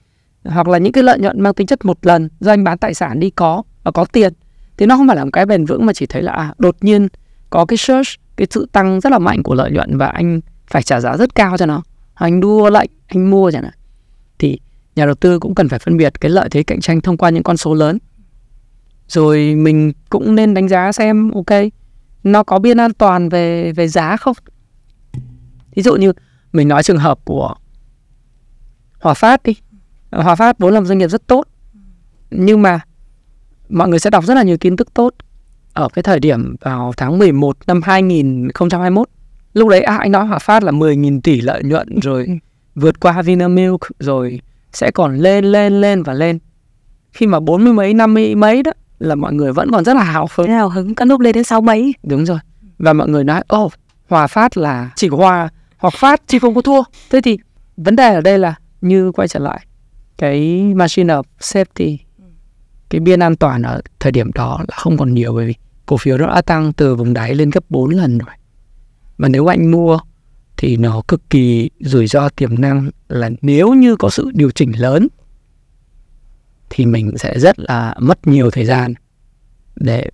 [0.44, 2.94] Hoặc là những cái lợi nhuận mang tính chất một lần do anh bán tài
[2.94, 4.32] sản đi có và có tiền.
[4.76, 6.76] Thì nó không phải là một cái bền vững mà chỉ thấy là à, đột
[6.80, 7.08] nhiên
[7.50, 10.82] có cái search cái sự tăng rất là mạnh của lợi nhuận và anh phải
[10.82, 11.82] trả giá rất cao cho nó.
[12.14, 13.74] Anh đua lệnh anh mua chẳng hạn.
[14.38, 14.60] Thì
[14.96, 17.30] nhà đầu tư cũng cần phải phân biệt cái lợi thế cạnh tranh thông qua
[17.30, 17.98] những con số lớn.
[19.08, 21.62] Rồi mình cũng nên đánh giá xem ok
[22.24, 24.36] nó có biên an toàn về về giá không?
[25.74, 26.12] Ví dụ như
[26.52, 27.54] mình nói trường hợp của
[29.00, 29.54] Hòa Phát đi.
[30.10, 31.46] Hòa Phát vốn làm doanh nghiệp rất tốt
[32.30, 32.80] nhưng mà
[33.68, 35.14] mọi người sẽ đọc rất là nhiều kiến thức tốt.
[35.72, 39.08] Ở cái thời điểm vào tháng 11 năm 2021
[39.52, 42.32] lúc đấy à, anh nói Hòa Phát là 10.000 tỷ lợi nhuận rồi ừ.
[42.74, 44.40] vượt qua Vinamilk rồi
[44.72, 46.38] sẽ còn lên lên lên và lên.
[47.12, 49.94] Khi mà bốn mươi mấy năm mươi mấy đó là mọi người vẫn còn rất
[49.94, 51.94] là hào hứng Thế nào hứng có lúc lên đến sáu mấy.
[52.02, 52.38] Đúng rồi.
[52.78, 53.70] Và mọi người nói ô
[54.08, 56.82] hòa phát là chỉ hòa hoặc phát chứ không có thua.
[57.10, 57.38] Thế thì
[57.76, 59.66] vấn đề ở đây là như quay trở lại
[60.18, 61.96] cái machine of safety
[62.92, 65.54] cái biên an toàn ở thời điểm đó là không còn nhiều bởi vì
[65.86, 68.34] cổ phiếu nó đã tăng từ vùng đáy lên gấp 4 lần rồi.
[69.18, 69.98] Và nếu anh mua
[70.56, 74.72] thì nó cực kỳ rủi ro tiềm năng là nếu như có sự điều chỉnh
[74.72, 75.08] lớn,
[76.70, 78.94] thì mình sẽ rất là mất nhiều thời gian
[79.76, 80.10] để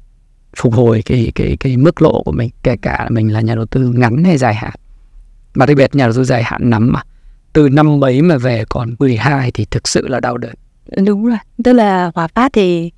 [0.57, 3.66] phục hồi cái cái cái mức lộ của mình, kể cả mình là nhà đầu
[3.66, 4.74] tư ngắn hay dài hạn.
[5.55, 7.03] Mà đặc biệt nhà đầu tư dài hạn nắm mà,
[7.53, 10.55] từ năm mấy mà về còn 12 thì thực sự là đau đớn.
[11.05, 12.90] Đúng rồi, tức là Hòa Phát thì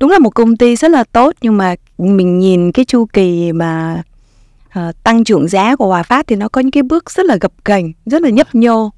[0.00, 3.52] đúng là một công ty rất là tốt, nhưng mà mình nhìn cái chu kỳ
[3.52, 4.02] mà
[4.78, 7.36] uh, tăng trưởng giá của Hòa Phát thì nó có những cái bước rất là
[7.40, 8.90] gập ghềnh rất là nhấp nhô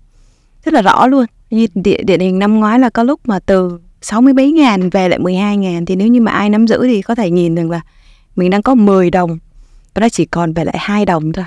[0.64, 1.27] rất là rõ luôn.
[1.51, 5.09] Như địa địa hình năm ngoái là có lúc mà từ 60 mấy ngàn về
[5.09, 7.71] lại 12 ngàn thì nếu như mà ai nắm giữ thì có thể nhìn được
[7.71, 7.81] là
[8.37, 9.38] mình đang có 10 đồng
[9.95, 11.45] và nó chỉ còn về lại hai đồng thôi.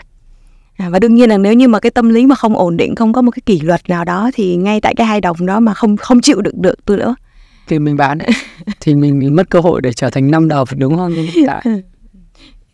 [0.78, 2.96] À, và đương nhiên là nếu như mà cái tâm lý mà không ổn định
[2.96, 5.60] không có một cái kỷ luật nào đó thì ngay tại cái hai đồng đó
[5.60, 7.16] mà không không chịu được được tôi nữa.
[7.68, 8.32] Thì mình bán ấy,
[8.80, 11.16] thì mình mất cơ hội để trở thành năm đồng đúng không?
[11.48, 11.64] Tại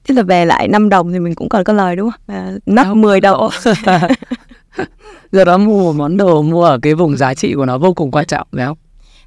[0.07, 2.35] tức là về lại 5 đồng thì mình cũng còn có lời đúng không?
[2.35, 3.49] À, nắp 10 đồng
[5.31, 7.93] giờ đó mua một món đồ mua ở cái vùng giá trị của nó vô
[7.93, 8.77] cùng quan trọng phải không?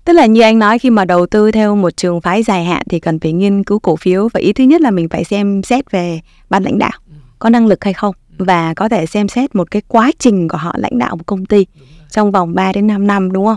[0.04, 2.82] Tức là như anh nói khi mà đầu tư theo một trường phái dài hạn
[2.90, 5.62] thì cần phải nghiên cứu cổ phiếu và ý thứ nhất là mình phải xem
[5.62, 6.92] xét về ban lãnh đạo
[7.38, 10.56] có năng lực hay không và có thể xem xét một cái quá trình của
[10.56, 11.66] họ lãnh đạo một công ty
[12.10, 13.56] trong vòng 3 đến 5 năm đúng không?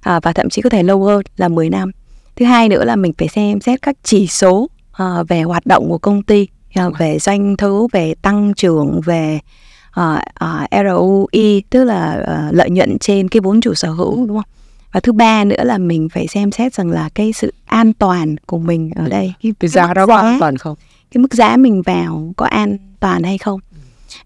[0.00, 1.90] À, và thậm chí có thể lâu hơn là 10 năm.
[2.36, 4.68] Thứ hai nữa là mình phải xem xét các chỉ số
[5.02, 6.48] uh, về hoạt động của công ty,
[6.98, 9.38] về doanh thu, về tăng trưởng, về
[10.00, 14.36] uh, uh, ROE tức là uh, lợi nhuận trên cái vốn chủ sở hữu đúng
[14.36, 14.50] không?
[14.92, 18.36] và thứ ba nữa là mình phải xem xét rằng là cái sự an toàn
[18.46, 19.32] của mình ở đây.
[19.42, 20.76] Cái, cái giá đó có an toàn không?
[21.10, 23.60] Cái mức giá mình vào có an toàn hay không?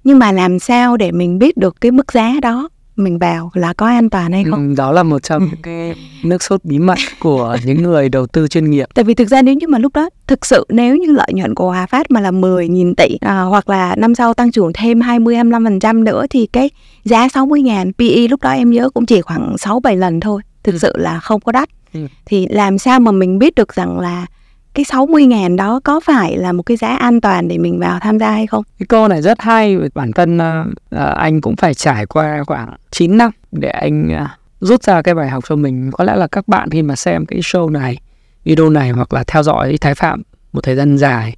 [0.04, 3.72] Nhưng mà làm sao để mình biết được cái mức giá đó mình vào là
[3.72, 4.68] có an toàn hay không?
[4.68, 8.26] Ừ, đó là một trong những cái nước sốt bí mật của những người đầu
[8.26, 8.88] tư chuyên nghiệp.
[8.94, 11.54] Tại vì thực ra nếu như mà lúc đó thực sự nếu như lợi nhuận
[11.54, 15.00] của Hòa Phát mà là 10.000 tỷ à, hoặc là năm sau tăng trưởng thêm
[15.00, 16.70] 20 25% nữa thì cái
[17.04, 20.42] giá 60 ngàn PE lúc đó em nhớ cũng chỉ khoảng 6 7 lần thôi.
[20.62, 20.78] Thực ừ.
[20.78, 21.68] sự là không có đắt.
[21.94, 22.00] Ừ.
[22.26, 24.26] thì làm sao mà mình biết được rằng là
[24.74, 27.98] cái 60 ngàn đó có phải là một cái giá an toàn để mình vào
[28.00, 28.64] tham gia hay không?
[28.78, 33.16] Cái câu này rất hay, bản thân uh, anh cũng phải trải qua khoảng 9
[33.18, 34.28] năm để anh uh,
[34.60, 35.90] rút ra cái bài học cho mình.
[35.92, 37.98] Có lẽ là các bạn khi mà xem cái show này,
[38.44, 41.36] video này hoặc là theo dõi Thái Phạm một thời gian dài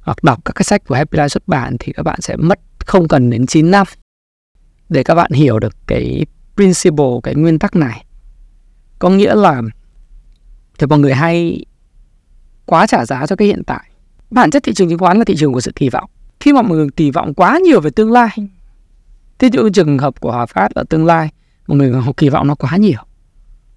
[0.00, 2.60] hoặc đọc các cái sách của Happy Life xuất bản thì các bạn sẽ mất
[2.78, 3.86] không cần đến 9 năm
[4.88, 8.04] để các bạn hiểu được cái principle, cái nguyên tắc này.
[8.98, 9.62] Có nghĩa là
[10.78, 11.64] thì mọi người hay
[12.66, 13.90] quá trả giá cho cái hiện tại.
[14.30, 16.10] Bản chất thị trường chứng khoán là thị trường của sự kỳ vọng.
[16.40, 18.28] Khi mà mọi người kỳ vọng quá nhiều về tương lai
[19.38, 21.28] thế dụ trường hợp của Hòa Phát là tương lai
[21.66, 22.98] mọi người kỳ vọng nó quá nhiều.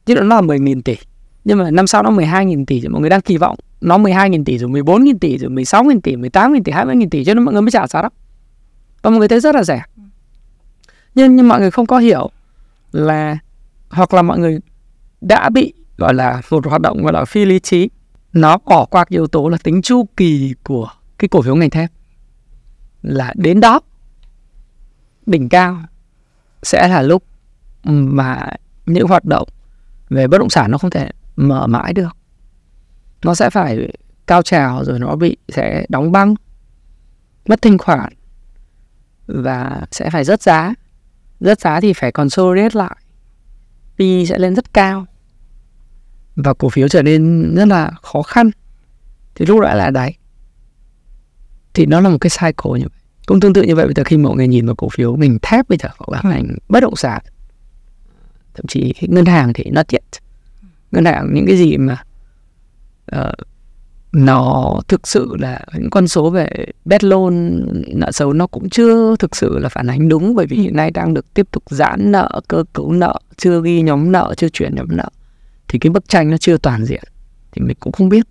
[0.06, 0.98] Chứ nó là 10.000 tỷ.
[1.44, 4.44] Nhưng mà năm sau nó 12.000 tỷ rồi mọi người đang kỳ vọng nó 12.000
[4.44, 7.62] tỷ rồi 14.000 tỷ rồi 16.000 tỷ 18.000 tỷ 20.000 tỷ cho nên mọi người
[7.62, 8.10] mới trả giá đó.
[9.02, 9.84] Và mọi người thấy rất là rẻ.
[11.16, 12.30] Nhưng, nhưng mọi người không có hiểu
[12.92, 13.38] là
[13.90, 14.60] hoặc là mọi người
[15.22, 17.90] đã bị gọi là một hoạt động gọi là phi lý trí
[18.42, 21.70] nó bỏ qua cái yếu tố là tính chu kỳ của cái cổ phiếu ngành
[21.70, 21.92] thép.
[23.02, 23.82] Là đến đó,
[25.26, 25.82] đỉnh cao
[26.64, 27.24] sẽ là lúc
[27.84, 28.48] mà
[28.86, 29.48] những hoạt động
[30.10, 32.18] về bất động sản nó không thể mở mãi được.
[33.24, 33.92] Nó sẽ phải
[34.28, 36.36] cao trào rồi nó bị, sẽ đóng băng,
[37.46, 38.14] mất thanh khoản
[39.28, 40.74] và sẽ phải rớt giá.
[41.40, 42.98] Rớt giá thì phải còn consolidate lại.
[43.96, 45.06] P sẽ lên rất cao
[46.38, 48.50] và cổ phiếu trở nên rất là khó khăn.
[49.36, 50.18] Thì lúc lại là đáy.
[51.74, 53.00] Thì nó là một cái cycle như vậy.
[53.26, 55.38] Cũng tương tự như vậy bây giờ khi mọi người nhìn vào cổ phiếu ngành
[55.42, 57.22] thép bây giờ hoặc là ngành bất động sản
[58.58, 60.04] thậm chí ngân hàng thì nó yet
[60.92, 62.04] ngân hàng những cái gì mà
[63.16, 63.34] uh,
[64.12, 66.50] nó thực sự là những con số về
[66.86, 70.58] bad loan nợ xấu nó cũng chưa thực sự là phản ánh đúng bởi vì
[70.58, 74.34] hiện nay đang được tiếp tục giãn nợ cơ cấu nợ chưa ghi nhóm nợ
[74.38, 75.10] chưa chuyển nhóm nợ
[75.68, 77.04] thì cái bức tranh nó chưa toàn diện
[77.52, 78.28] thì mình cũng không biết.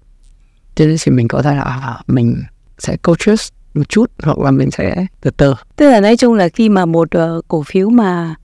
[0.75, 2.42] Cho nên thì mình có thể là à, mình
[2.79, 5.55] sẽ cautious một chút hoặc là mình sẽ từ từ.
[5.77, 8.35] Tức là nói chung là khi mà một uh, cổ phiếu mà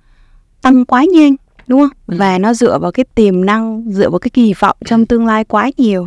[0.62, 1.90] tăng quá nhanh đúng không?
[2.06, 2.16] Ừ.
[2.18, 5.44] và nó dựa vào cái tiềm năng dựa vào cái kỳ vọng trong tương lai
[5.44, 6.06] quá nhiều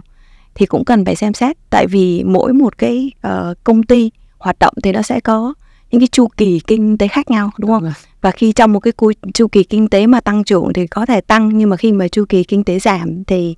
[0.55, 1.57] thì cũng cần phải xem xét.
[1.69, 5.53] Tại vì mỗi một cái uh, công ty hoạt động thì nó sẽ có
[5.91, 7.83] những cái chu kỳ kinh tế khác nhau đúng không?
[7.83, 7.93] Vâng.
[8.21, 8.93] Và khi trong một cái
[9.33, 12.07] chu kỳ kinh tế mà tăng trưởng thì có thể tăng nhưng mà khi mà
[12.07, 13.55] chu kỳ kinh tế giảm thì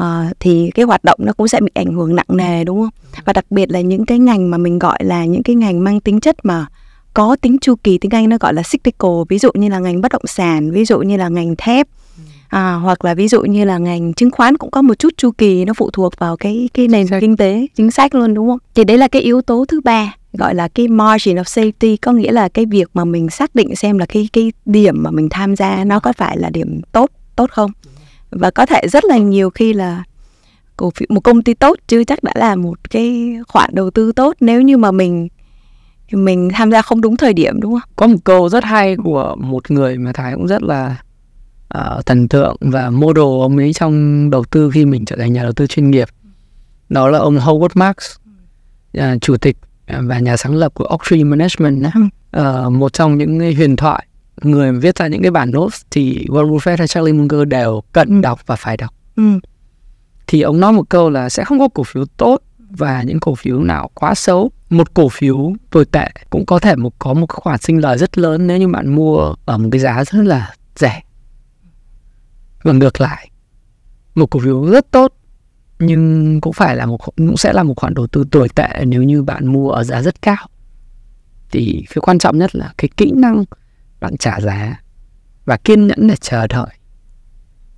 [0.00, 0.04] uh,
[0.40, 3.22] thì cái hoạt động nó cũng sẽ bị ảnh hưởng nặng nề đúng không?
[3.24, 6.00] Và đặc biệt là những cái ngành mà mình gọi là những cái ngành mang
[6.00, 6.66] tính chất mà
[7.14, 10.00] có tính chu kỳ tiếng Anh nó gọi là cyclical ví dụ như là ngành
[10.00, 11.88] bất động sản ví dụ như là ngành thép
[12.48, 15.30] à, hoặc là ví dụ như là ngành chứng khoán cũng có một chút chu
[15.30, 18.58] kỳ nó phụ thuộc vào cái cái nền kinh tế chính sách luôn đúng không?
[18.74, 22.12] Thì đấy là cái yếu tố thứ ba gọi là cái margin of safety có
[22.12, 25.28] nghĩa là cái việc mà mình xác định xem là cái cái điểm mà mình
[25.28, 27.70] tham gia nó có phải là điểm tốt tốt không
[28.30, 30.04] và có thể rất là nhiều khi là
[30.76, 34.12] cổ phiếu một công ty tốt chưa chắc đã là một cái khoản đầu tư
[34.12, 35.28] tốt nếu như mà mình
[36.12, 37.90] mình tham gia không đúng thời điểm đúng không?
[37.96, 40.96] Có một câu rất hay của một người mà Thái cũng rất là
[41.78, 45.42] uh, thần tượng và model ông ấy trong đầu tư khi mình trở thành nhà
[45.42, 46.08] đầu tư chuyên nghiệp.
[46.88, 48.16] Đó là ông Howard Marks,
[48.98, 51.86] uh, chủ tịch và nhà sáng lập của Oaktree Management.
[52.36, 54.06] Uh, một trong những huyền thoại
[54.42, 58.20] người viết ra những cái bản notes thì Warren Buffett hay Charlie Munger đều cần
[58.20, 58.94] đọc và phải đọc.
[59.16, 59.22] Ừ.
[60.26, 63.34] Thì ông nói một câu là sẽ không có cổ phiếu tốt và những cổ
[63.34, 64.50] phiếu nào quá xấu.
[64.70, 68.18] Một cổ phiếu tồi tệ cũng có thể một có một khoản sinh lời rất
[68.18, 71.02] lớn nếu như bạn mua ở một cái giá rất là rẻ.
[72.62, 73.30] Và ngược lại,
[74.14, 75.12] một cổ phiếu rất tốt
[75.78, 79.02] nhưng cũng phải là một cũng sẽ là một khoản đầu tư tồi tệ nếu
[79.02, 80.48] như bạn mua ở giá rất cao.
[81.50, 83.44] Thì cái quan trọng nhất là cái kỹ năng
[84.00, 84.80] bạn trả giá
[85.44, 86.68] và kiên nhẫn để chờ đợi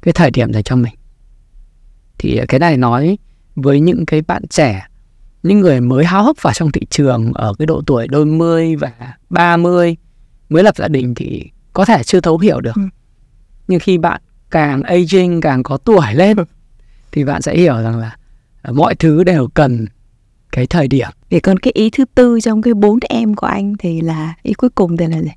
[0.02, 0.94] cái thời điểm dành cho mình
[2.18, 3.18] thì cái này nói
[3.56, 4.86] với những cái bạn trẻ
[5.42, 8.76] những người mới háo hức vào trong thị trường ở cái độ tuổi đôi mươi
[8.76, 8.92] và
[9.30, 9.96] ba mươi
[10.48, 12.82] mới lập gia đình thì có thể chưa thấu hiểu được ừ.
[13.68, 16.36] nhưng khi bạn càng aging càng có tuổi lên
[17.12, 18.16] thì bạn sẽ hiểu rằng là
[18.72, 19.86] mọi thứ đều cần
[20.52, 21.08] cái thời điểm.
[21.30, 24.52] Để còn cái ý thứ tư trong cái bốn em của anh thì là ý
[24.52, 25.30] cuối cùng thì là gì?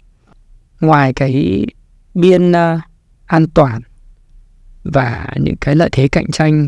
[0.81, 1.65] ngoài cái
[2.13, 2.79] biên uh,
[3.25, 3.81] an toàn
[4.83, 6.67] và những cái lợi thế cạnh tranh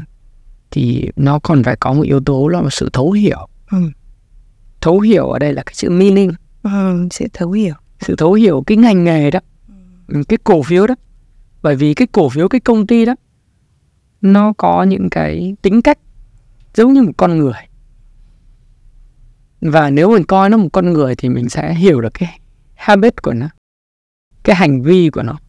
[0.71, 3.77] thì nó còn phải có một yếu tố là một sự thấu hiểu ừ.
[4.81, 6.31] thấu hiểu ở đây là cái chữ meaning
[6.63, 9.39] ừ, sự thấu hiểu sự thấu hiểu cái ngành nghề đó
[10.27, 10.95] cái cổ phiếu đó
[11.61, 13.15] bởi vì cái cổ phiếu cái công ty đó
[14.23, 15.99] nó có những cái tính cách
[16.73, 17.59] giống như một con người.
[19.61, 22.39] Và nếu mình coi nó một con người thì mình sẽ hiểu được cái
[22.75, 23.49] habit của nó
[24.43, 25.39] cái hành vi của nó.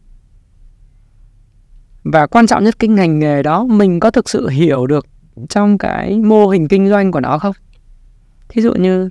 [2.03, 5.07] Và quan trọng nhất cái ngành nghề đó mình có thực sự hiểu được
[5.49, 7.55] trong cái mô hình kinh doanh của nó không?
[8.49, 9.09] Thí dụ như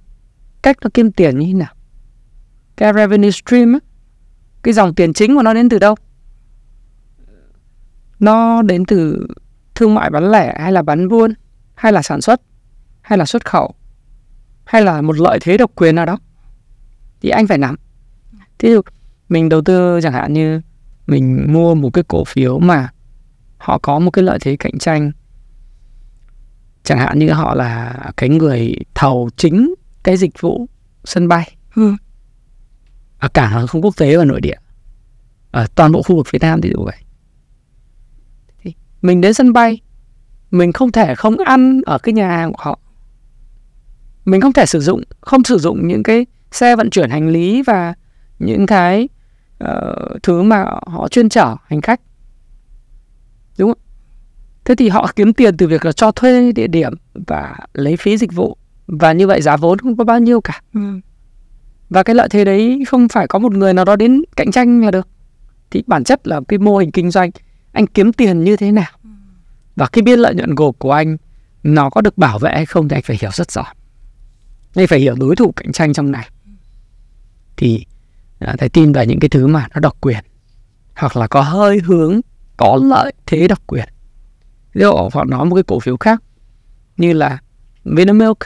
[0.63, 1.75] cách nó kiếm tiền như thế nào?
[2.77, 3.79] Cái revenue stream á,
[4.63, 5.95] cái dòng tiền chính của nó đến từ đâu?
[8.19, 9.27] Nó đến từ
[9.75, 11.35] thương mại bán lẻ hay là bán buôn
[11.75, 12.41] hay là sản xuất
[13.01, 13.75] hay là xuất khẩu
[14.65, 16.19] hay là một lợi thế độc quyền nào đó
[17.21, 17.77] thì anh phải nắm.
[18.59, 18.81] Thí dụ
[19.29, 20.61] mình đầu tư chẳng hạn như
[21.07, 22.89] mình mua một cái cổ phiếu mà
[23.59, 25.13] họ có một cái lợi thế cạnh tranh
[26.83, 30.67] chẳng hạn như họ là cái người thầu chính cái dịch vụ
[31.05, 31.57] sân bay.
[31.75, 31.95] Ừ.
[33.19, 34.57] ở cả hàng không quốc tế và nội địa.
[35.51, 36.97] Ở toàn bộ khu vực phía nam thì dụ vậy
[39.05, 39.81] mình đến sân bay.
[40.51, 42.79] Mình không thể không ăn ở cái nhà hàng của họ.
[44.25, 47.63] Mình không thể sử dụng không sử dụng những cái xe vận chuyển hành lý
[47.63, 47.95] và
[48.39, 49.09] những cái
[49.65, 52.01] uh, thứ mà họ chuyên chở hành khách.
[53.59, 53.79] Đúng không?
[54.65, 56.93] Thế thì họ kiếm tiền từ việc là cho thuê địa điểm
[57.27, 58.57] và lấy phí dịch vụ.
[58.87, 60.61] Và như vậy giá vốn không có bao nhiêu cả.
[60.75, 60.81] Ừ.
[61.91, 64.81] và cái lợi thế đấy không phải có một người nào đó đến cạnh tranh
[64.85, 65.09] là được.
[65.71, 67.31] Thì bản chất là cái mô hình kinh doanh
[67.75, 68.91] anh kiếm tiền như thế nào?
[69.03, 69.11] Ừ.
[69.77, 71.17] và cái biên lợi nhuận gộp của anh
[71.63, 73.65] nó có được bảo vệ hay không thì anh phải hiểu rất rõ.
[74.75, 76.29] Anh phải hiểu đối thủ cạnh tranh trong này.
[77.57, 77.87] Thì
[78.39, 80.25] à, thầy tin vào những cái thứ mà nó độc quyền
[80.95, 82.21] hoặc là có hơi hướng
[82.57, 83.89] có lợi thế độc quyền.
[84.75, 86.23] Ví dụ họ nói một cái cổ phiếu khác
[86.97, 87.39] như là
[87.85, 88.39] Vinamilk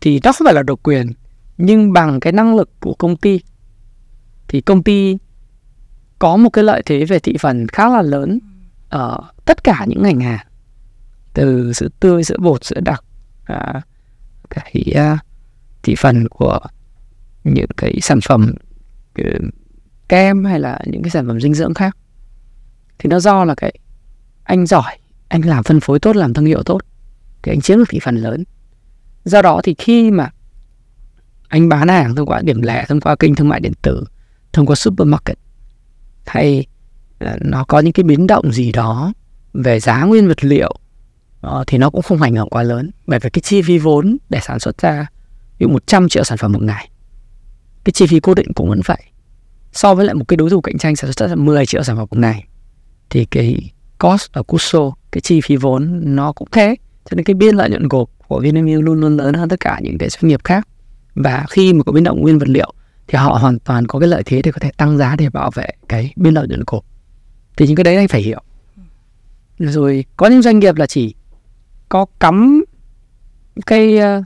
[0.00, 1.12] thì nó không phải là độc quyền
[1.58, 3.40] nhưng bằng cái năng lực của công ty
[4.48, 5.18] thì công ty
[6.24, 8.38] có một cái lợi thế về thị phần khá là lớn
[8.88, 10.46] ở tất cả những ngành hàng
[11.34, 13.04] từ sữa tươi sữa bột sữa đặc
[13.44, 13.82] à,
[14.50, 15.18] cái uh, à,
[15.82, 16.58] thị phần của
[17.44, 18.54] những cái sản phẩm
[19.14, 19.26] cái
[20.08, 21.96] kem hay là những cái sản phẩm dinh dưỡng khác.
[22.98, 23.74] Thì nó do là cái
[24.44, 26.80] anh giỏi anh làm phân phối tốt làm thương hiệu tốt
[27.42, 28.44] thì anh chiếm được thị phần lớn.
[29.24, 30.30] Do đó thì khi mà
[31.48, 34.04] anh bán hàng thông qua điểm lẻ thông qua kênh thương mại điện tử
[34.52, 35.43] thông qua supermarket
[36.26, 36.66] hay
[37.40, 39.12] nó có những cái biến động gì đó
[39.54, 40.74] về giá nguyên vật liệu
[41.40, 42.90] ờ, thì nó cũng không ảnh hưởng quá lớn.
[43.06, 45.06] Bởi vì cái chi phí vốn để sản xuất ra
[45.58, 46.90] ví dụ 100 triệu sản phẩm một ngày,
[47.84, 49.02] cái chi phí cố định cũng vẫn vậy.
[49.72, 51.96] So với lại một cái đối thủ cạnh tranh sản xuất ra 10 triệu sản
[51.96, 52.44] phẩm một ngày,
[53.10, 56.76] thì cái cost ở Cuso, cái chi phí vốn nó cũng thế.
[57.10, 59.80] Cho nên cái biên lợi nhuận gộp của Vinamilk luôn luôn lớn hơn tất cả
[59.82, 60.68] những cái doanh nghiệp khác.
[61.14, 62.72] Và khi mà có biến động nguyên vật liệu
[63.08, 65.50] thì họ hoàn toàn có cái lợi thế để có thể tăng giá để bảo
[65.54, 66.84] vệ cái biên lợi nhuận gộp
[67.56, 68.40] thì những cái đấy anh phải hiểu.
[69.58, 71.14] Rồi có những doanh nghiệp là chỉ
[71.88, 72.64] có cắm
[73.66, 74.24] cái uh,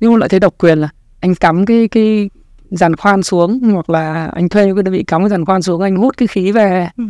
[0.00, 0.88] nhưng lợi thế độc quyền là
[1.20, 2.30] anh cắm cái cái
[2.70, 5.80] giàn khoan xuống hoặc là anh thuê cái đơn vị cắm cái giàn khoan xuống
[5.80, 7.04] anh hút cái khí về ừ.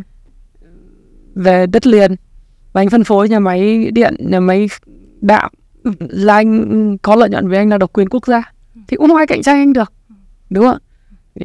[1.35, 2.15] về đất liền
[2.73, 4.69] và anh phân phối nhà máy điện nhà máy
[5.21, 5.51] đạm.
[5.99, 8.53] Là anh có lợi nhuận với anh là độc quyền quốc gia.
[8.89, 9.93] Thì cũng không ai cạnh tranh anh được
[10.53, 10.79] đúng không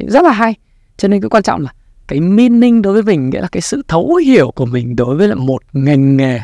[0.08, 0.54] rất là hay.
[0.96, 1.72] Cho nên cái quan trọng là
[2.06, 5.28] cái meaning đối với mình nghĩa là cái sự thấu hiểu của mình đối với
[5.28, 6.40] là một ngành nghề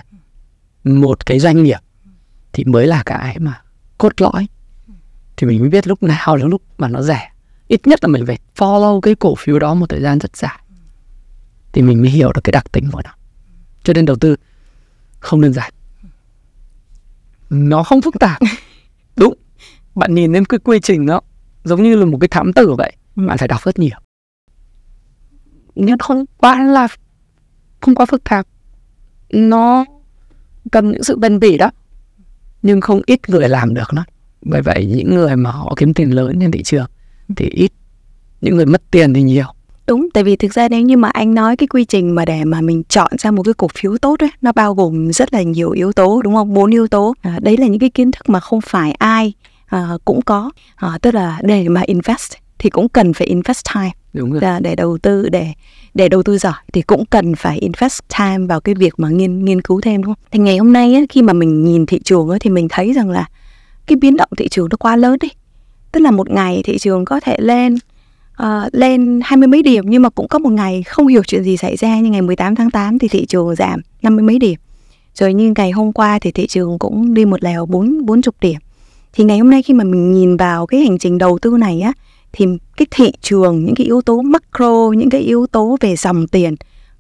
[0.85, 1.79] một cái doanh nghiệp
[2.53, 3.61] thì mới là cái mà
[3.99, 4.47] cốt lõi.
[5.37, 7.31] Thì mình mới biết lúc nào là lúc mà nó rẻ.
[7.69, 10.59] Ít nhất là mình phải follow cái cổ phiếu đó một thời gian rất dài
[11.73, 13.11] thì mình mới hiểu được cái đặc tính của nó.
[13.83, 14.37] Cho nên đầu tư
[15.21, 15.73] không đơn giản.
[17.51, 18.41] Nó không phức tạp.
[19.17, 19.35] Đúng.
[19.95, 21.21] Bạn nhìn lên cái quy trình đó
[21.65, 23.99] giống như là một cái thám tử vậy bạn phải đọc rất nhiều.
[25.75, 26.89] Nhưng không quá là
[27.81, 28.47] không quá phức tạp.
[29.31, 29.85] Nó
[30.73, 31.71] cần những sự bền bỉ đó
[32.63, 34.05] nhưng không ít người làm được nó.
[34.43, 36.87] Bởi vậy những người mà họ kiếm tiền lớn trên thị trường
[37.37, 37.73] thì ít
[38.41, 39.47] những người mất tiền thì nhiều.
[39.87, 42.45] Đúng tại vì thực ra nếu như mà anh nói cái quy trình mà để
[42.45, 45.43] mà mình chọn ra một cái cổ phiếu tốt ấy nó bao gồm rất là
[45.43, 46.55] nhiều yếu tố đúng không?
[46.55, 47.15] Bốn yếu tố.
[47.21, 49.33] À, đấy là những cái kiến thức mà không phải ai
[49.67, 53.91] à, cũng có à, tức là để mà invest thì cũng cần phải invest time
[54.13, 54.41] đúng rồi.
[54.43, 55.53] À, để đầu tư để
[55.95, 59.45] để đầu tư giỏi thì cũng cần phải invest time vào cái việc mà nghiên
[59.45, 60.25] nghiên cứu thêm đúng không?
[60.31, 62.93] Thì ngày hôm nay ấy, khi mà mình nhìn thị trường ấy, thì mình thấy
[62.93, 63.29] rằng là
[63.87, 65.29] cái biến động thị trường nó quá lớn đi.
[65.93, 67.75] Tức là một ngày thị trường có thể lên
[68.43, 71.45] uh, lên hai mươi mấy điểm nhưng mà cũng có một ngày không hiểu chuyện
[71.45, 74.39] gì xảy ra như ngày 18 tháng 8 thì thị trường giảm năm mươi mấy
[74.39, 74.59] điểm.
[75.15, 78.35] Rồi như ngày hôm qua thì thị trường cũng đi một lèo bốn bốn chục
[78.41, 78.61] điểm.
[79.15, 81.81] Thì ngày hôm nay khi mà mình nhìn vào cái hành trình đầu tư này
[81.81, 81.93] á
[82.33, 82.47] thì
[82.77, 86.55] cái thị trường những cái yếu tố macro những cái yếu tố về dòng tiền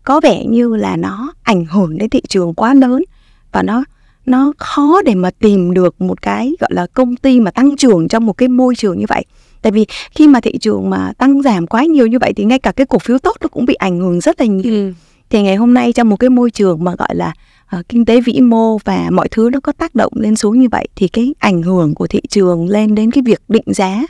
[0.04, 3.04] có vẻ như là nó ảnh hưởng đến thị trường quá lớn.
[3.52, 3.84] Và nó
[4.26, 8.08] nó khó để mà tìm được một cái gọi là công ty mà tăng trưởng
[8.08, 9.24] trong một cái môi trường như vậy.
[9.62, 12.58] Tại vì khi mà thị trường mà tăng giảm quá nhiều như vậy thì ngay
[12.58, 14.74] cả cái cổ phiếu tốt nó cũng bị ảnh hưởng rất là nhiều.
[14.74, 14.92] Ừ.
[15.30, 17.32] thì ngày hôm nay trong một cái môi trường mà gọi là
[17.78, 20.68] uh, kinh tế vĩ mô và mọi thứ nó có tác động lên xuống như
[20.68, 24.02] vậy thì cái ảnh hưởng của thị trường lên đến cái việc định giá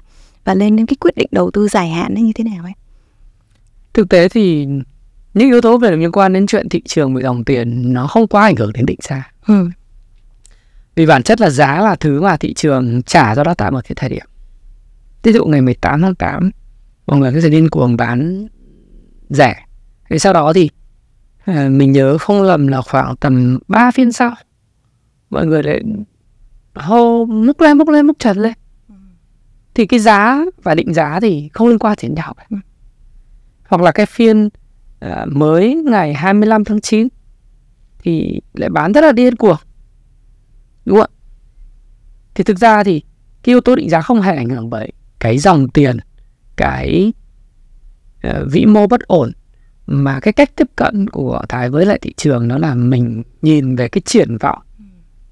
[0.44, 2.72] và lên đến cái quyết định đầu tư dài hạn nó như thế nào ấy?
[3.94, 4.66] Thực tế thì
[5.34, 8.26] những yếu tố về liên quan đến chuyện thị trường và dòng tiền nó không
[8.26, 9.30] quá ảnh hưởng đến định giá.
[9.46, 9.68] Ừ.
[10.94, 13.80] vì bản chất là giá là thứ mà thị trường trả cho nó tại một
[13.84, 14.26] cái thời điểm.
[15.22, 16.50] Ví dụ ngày 18 tháng 8
[17.06, 18.46] mọi người sẽ điên cuồng bán
[19.28, 19.56] rẻ.
[20.10, 20.70] Thì sau đó thì
[21.44, 24.34] à, mình nhớ không lầm là khoảng tầm 3 phiên sau.
[25.30, 25.82] Mọi người lại
[26.74, 28.52] hô múc lên múc lên múc trần lên.
[29.74, 32.34] Thì cái giá và định giá thì không liên quan đến nhau
[33.68, 34.48] hoặc là cái phiên
[35.00, 37.08] à, mới ngày 25 tháng 9
[37.98, 39.56] thì lại bán rất là điên cuồng
[40.84, 41.14] đúng không ạ?
[42.34, 43.00] Thì thực ra thì
[43.42, 45.96] cái yếu tố định giá không hề ảnh hưởng bởi cái dòng tiền
[46.56, 47.12] cái
[48.26, 49.32] uh, vĩ mô bất ổn
[49.86, 53.76] mà cái cách tiếp cận của thái với lại thị trường nó là mình nhìn
[53.76, 54.62] về cái triển vọng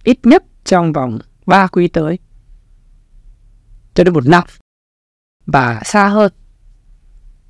[0.04, 2.18] ít nhất trong vòng 3 quý tới,
[3.94, 4.44] cho đến một năm.
[5.46, 6.32] Và xa hơn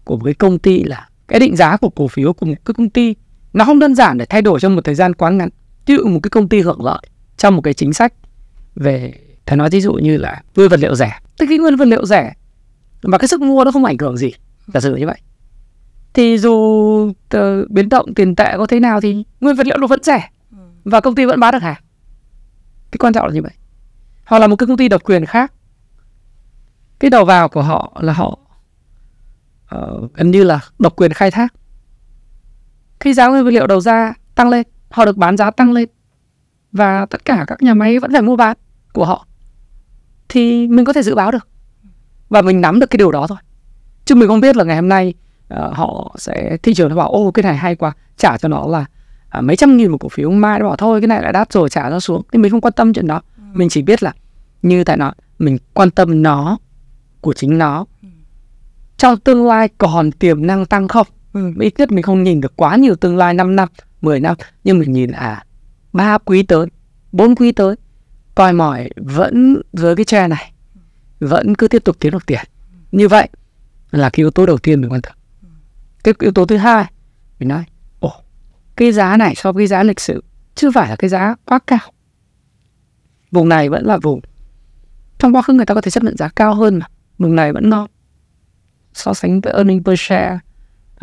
[0.05, 2.75] của một cái công ty là cái định giá của cổ phiếu của một cái
[2.75, 3.15] công ty,
[3.53, 5.49] nó không đơn giản để thay đổi trong một thời gian quá ngắn.
[5.87, 7.03] Ví dụ một cái công ty hưởng lợi
[7.37, 8.15] trong một cái chính sách
[8.75, 9.15] về
[9.47, 11.19] thầy nói ví dụ như là nguyên vật liệu rẻ.
[11.39, 12.33] Tức cái nguyên vật liệu rẻ
[13.03, 14.33] mà cái sức mua nó không ảnh hưởng gì.
[14.67, 15.19] Giả sử như vậy
[16.15, 16.51] thì dù
[17.37, 20.29] uh, biến động tiền tệ có thế nào thì nguyên vật liệu nó vẫn rẻ.
[20.85, 21.83] Và công ty vẫn bán được hàng
[22.91, 23.53] cái quan trọng là như vậy.
[24.27, 25.53] Hoặc là một cái công ty độc quyền khác.
[26.99, 28.39] Cái đầu vào của họ là họ
[29.75, 31.55] uh, gần như là độc quyền khai thác.
[33.01, 35.89] Khi giá nguyên vật liệu đầu ra tăng lên họ được bán giá tăng lên.
[36.73, 38.57] Và tất cả các nhà máy vẫn phải mua bán
[38.93, 39.27] của họ.
[40.29, 41.49] Thì mình có thể dự báo được.
[42.29, 43.39] Và mình nắm được cái điều đó thôi.
[44.05, 45.15] Chứ mình không biết là ngày hôm nay
[45.53, 48.67] uh, họ sẽ thị trường nó bảo ô cái này hay quá trả cho nó
[48.67, 48.85] là
[49.39, 50.31] uh, mấy trăm nghìn một cổ phiếu.
[50.31, 52.23] Mai nó bảo thôi cái này lại đắt rồi trả nó xuống.
[52.33, 53.23] Thì mình không quan tâm chuyện đó.
[53.37, 53.43] Ừ.
[53.53, 54.13] mình chỉ biết là
[54.63, 56.59] như tại nói mình quan tâm nó
[57.21, 57.87] của chính nó.
[58.03, 58.09] Ừ.
[58.97, 61.07] trong tương lai còn tiềm năng tăng không?
[61.33, 61.53] Ừ.
[61.61, 63.69] ít nhất mình không nhìn được quá nhiều tương lai 5 năm
[64.01, 64.37] 10 năm.
[64.65, 65.45] Nhưng mình nhìn à
[65.93, 66.67] ba quý tới
[67.13, 67.77] bốn quý tới
[68.35, 70.53] coi mỏi vẫn với cái tre này
[71.21, 72.41] vẫn cứ tiếp tục tiến được tiền.
[72.93, 73.29] Như vậy
[73.91, 75.13] là cái yếu tố đầu tiên mình quan tâm
[76.05, 76.85] cái yếu tố thứ hai
[77.39, 77.65] mình nói
[78.01, 78.13] ồ
[78.77, 80.23] cái giá này so với giá lịch sử
[80.55, 81.93] chưa phải là cái giá quá cao.
[83.31, 84.21] Vùng này vẫn là vùng
[85.19, 86.87] trong quá khứ người ta có thể chấp nhận giá cao hơn mà
[87.19, 87.91] vùng này vẫn ngon.
[88.95, 90.39] So sánh với earning per share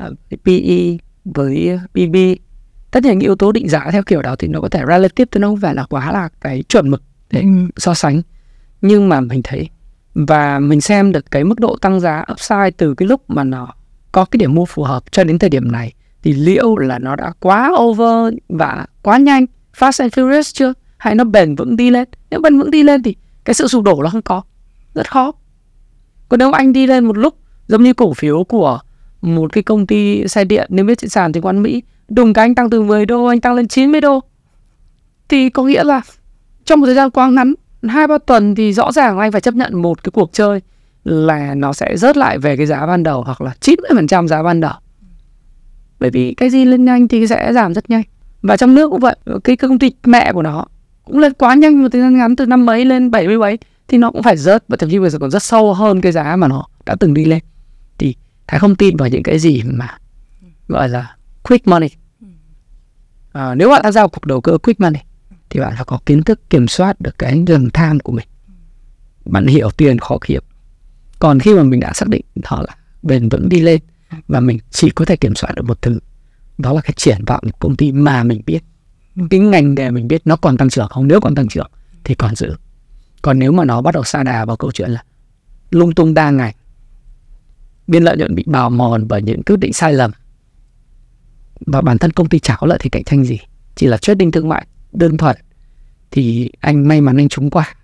[0.07, 2.15] uh, PE với PB
[2.91, 5.25] tất nhiên những yếu tố định giá theo kiểu đó thì nó có thể relative
[5.31, 7.43] chứ nó không phải là quá là cái chuẩn mực để
[7.77, 8.21] so sánh.
[8.81, 9.69] Nhưng mà mình thấy
[10.13, 13.73] và mình xem được cái mức độ tăng giá upside từ cái lúc mà nó
[14.11, 15.93] có cái điểm mua phù hợp cho đến thời điểm này,
[16.23, 19.45] thì liệu là nó đã quá over và quá nhanh,
[19.77, 20.73] fast and furious chưa?
[20.97, 22.07] Hay nó bền vững đi lên?
[22.29, 24.41] Nếu bền vững đi lên thì cái sự sụp đổ nó không có.
[24.93, 25.31] Rất khó.
[26.29, 27.35] Còn nếu anh đi lên một lúc,
[27.67, 28.79] giống như cổ phiếu của
[29.21, 32.45] một cái công ty xe điện nếu biết trên sàn chứng khoán Mỹ, đùng cái
[32.45, 34.19] anh tăng từ 10 đô, anh tăng lên 90 đô,
[35.29, 36.01] thì có nghĩa là
[36.65, 37.53] trong một thời gian quá ngắn,
[37.83, 40.61] hai ba tuần thì rõ ràng anh phải chấp nhận một cái cuộc chơi
[41.09, 44.59] là nó sẽ rớt lại về cái giá ban đầu hoặc là 90% giá ban
[44.59, 44.73] đầu.
[45.99, 48.03] Bởi vì cái gì lên nhanh thì sẽ giảm rất nhanh.
[48.41, 50.65] Và trong nước cũng vậy cái công ty mẹ của nó
[51.03, 53.57] cũng lên quá nhanh một thời gian ngắn từ năm mấy lên bảy mươi mấy
[53.87, 56.11] thì nó cũng phải rớt và thậm chí bây giờ còn rất sâu hơn cái
[56.11, 57.43] giá mà nó đã từng đi lên.
[57.97, 58.15] Thì
[58.47, 59.97] thái không tin vào những cái gì mà
[60.67, 61.89] gọi là quick money.
[63.33, 65.01] À, nếu bạn tham gia cuộc đầu cơ quick money
[65.49, 68.27] thì bạn phải có kiến thức kiểm soát được cái rừng tham của mình.
[69.25, 70.43] Bạn hiểu tiền khó kiếm
[71.19, 73.81] còn khi mà mình đã xác định họ là bền vững đi lên
[74.27, 75.99] và mình chỉ có thể kiểm soát được một thứ,
[76.57, 78.59] đó là cái triển vọng của công ty mà mình biết.
[79.29, 81.07] Cái ngành nghề mình biết nó còn tăng trưởng không?
[81.07, 81.71] Nếu còn tăng trưởng
[82.03, 82.55] thì còn giữ.
[83.21, 85.03] Còn nếu mà nó bắt đầu xa đà vào câu chuyện là
[85.71, 86.53] lung tung đa ngành,
[87.87, 90.11] biên lợi nhuận bị bào mòn bởi những quyết định sai lầm,
[91.65, 93.39] và bản thân công ty chả có lợi thế cạnh tranh gì,
[93.75, 95.35] chỉ là trading thương mại đơn thuần,
[96.11, 97.75] thì anh may mắn anh trúng qua,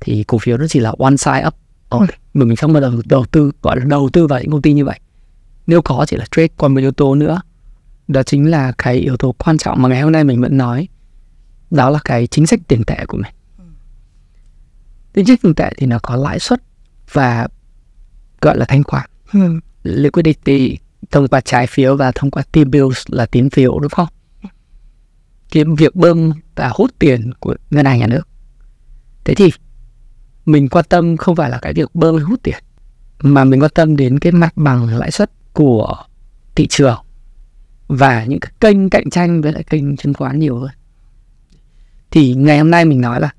[0.00, 1.54] thì cổ phiếu nó chỉ là one side up
[1.90, 4.62] thôi mà mình không bao giờ đầu tư gọi là đầu tư vào những công
[4.62, 5.00] ty như vậy.
[5.66, 7.40] Nếu có chỉ là trade còn một yếu tố nữa.
[8.08, 10.88] Đó chính là cái yếu tố quan trọng mà ngày hôm nay mình vẫn nói.
[11.70, 13.32] Đó là cái chính sách tiền tệ của mình.
[15.14, 16.62] Chính sách tiền tệ thì nó có lãi suất
[17.12, 17.48] và
[18.40, 19.10] gọi là thanh khoản.
[19.82, 20.78] Liquidity
[21.10, 24.08] thông qua trái phiếu và thông qua T-bills là tín phiếu đúng không?
[25.50, 28.28] Cái việc bơm và hút tiền của ngân hàng nhà nước.
[29.24, 29.50] Thế thì
[30.46, 32.58] mình quan tâm không phải là cái việc bơm hay hút tiền,
[33.20, 35.96] mà mình quan tâm đến cái mặt bằng lãi suất của
[36.54, 36.98] thị trường
[37.88, 40.70] và những cái kênh cạnh tranh với lại kênh chứng khoán nhiều hơn.
[42.10, 43.30] Thì ngày hôm nay mình nói là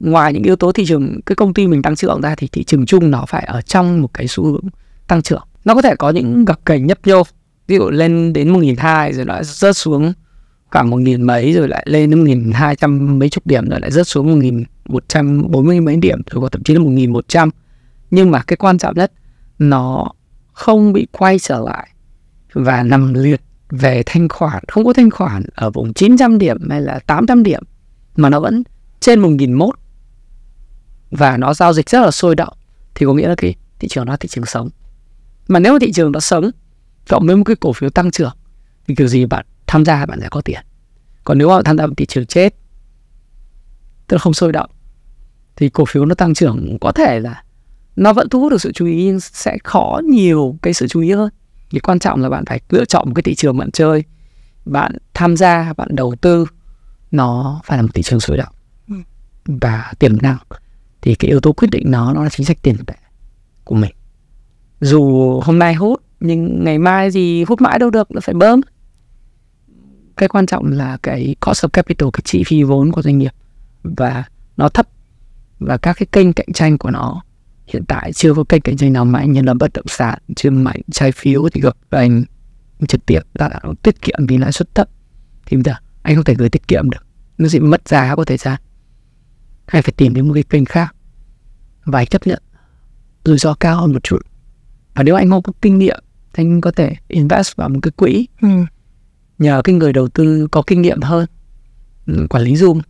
[0.00, 2.64] ngoài những yếu tố thị trường, cái công ty mình tăng trưởng ra thì thị
[2.64, 4.64] trường chung nó phải ở trong một cái xu hướng
[5.06, 7.22] tăng trưởng nó có thể có những gặp cảnh nhấp nhô,
[7.66, 10.12] ví dụ lên đến một nghìn hai rồi lại rớt xuống
[10.70, 13.68] cả một nghìn mấy rồi lại lên đến một nghìn hai trăm mấy chục điểm
[13.68, 16.62] rồi lại rớt xuống một nghìn một trăm bốn mươi mấy điểm rồi có thậm
[16.62, 17.50] chí là một nghìn một trăm.
[18.10, 19.12] Nhưng mà cái quan trọng nhất,
[19.58, 20.12] nó
[20.52, 21.88] không bị quay trở lại
[22.52, 24.64] và nằm liệt về thanh khoản.
[24.68, 27.62] Không có thanh khoản ở vùng 900 điểm hay là 800 điểm,
[28.16, 28.62] mà nó vẫn
[29.00, 29.74] trên 1001
[31.10, 32.54] và nó giao dịch rất là sôi động,
[32.94, 34.68] thì có nghĩa là cái thị trường nó thị trường sống.
[35.48, 36.50] Mà nếu mà thị trường nó sống,
[37.08, 38.32] cộng với một cái cổ phiếu tăng trưởng,
[38.88, 40.60] thì kiểu gì bạn tham gia bạn sẽ có tiền.
[41.24, 42.54] Còn nếu mà bạn tham gia vào thị trường chết,
[44.06, 44.70] tức là không sôi động
[45.56, 47.42] thì cổ phiếu nó tăng trưởng có thể là
[47.96, 51.00] nó vẫn thu hút được sự chú ý nhưng sẽ khó nhiều cái sự chú
[51.00, 51.30] ý hơn.
[51.70, 54.04] Thì quan trọng là bạn phải lựa chọn một cái thị trường bạn chơi
[54.64, 56.46] bạn tham gia bạn đầu tư
[57.10, 58.52] nó phải là một thị trường sôi động.
[58.88, 58.94] Ừ.
[59.46, 60.38] và tiềm năng
[61.02, 62.94] thì cái yếu tố quyết định nó nó là chính sách tiền tệ
[63.64, 63.92] của mình.
[64.80, 68.60] Dù hôm nay hút nhưng ngày mai thì hút mãi đâu được nó phải bơm.
[70.16, 73.32] Cái quan trọng là cái cost of capital cái chi phí vốn của doanh nghiệp.
[73.82, 74.24] Và
[74.56, 74.88] nó thấp
[75.58, 77.22] và các cái kênh cạnh tranh của nó
[77.66, 80.50] hiện tại chưa có kênh cạnh tranh nào mạnh như là bất động sản chưa
[80.50, 82.24] mạnh trái phiếu thì gặp anh
[82.88, 83.20] trực tiếp.
[83.34, 84.88] Là tiết kiệm vì lãi suất thấp.
[85.46, 87.06] Thì bây giờ anh không thể gửi tiết kiệm được.
[87.38, 88.58] Nó sẽ mất giá có thể ra.
[89.66, 90.94] Hay phải tìm đến một cái kênh khác.
[91.84, 92.42] Và anh chấp nhận.
[93.24, 94.18] Rủi ro cao hơn một chút.
[94.94, 96.00] Và nếu anh không có kinh nghiệm
[96.32, 98.28] thì anh có thể invest vào một cái quỹ.
[98.42, 98.48] Ừ.
[99.38, 101.26] nhờ cái người đầu tư có kinh nghiệm hơn.
[102.06, 102.80] Ừ, quản lý zoom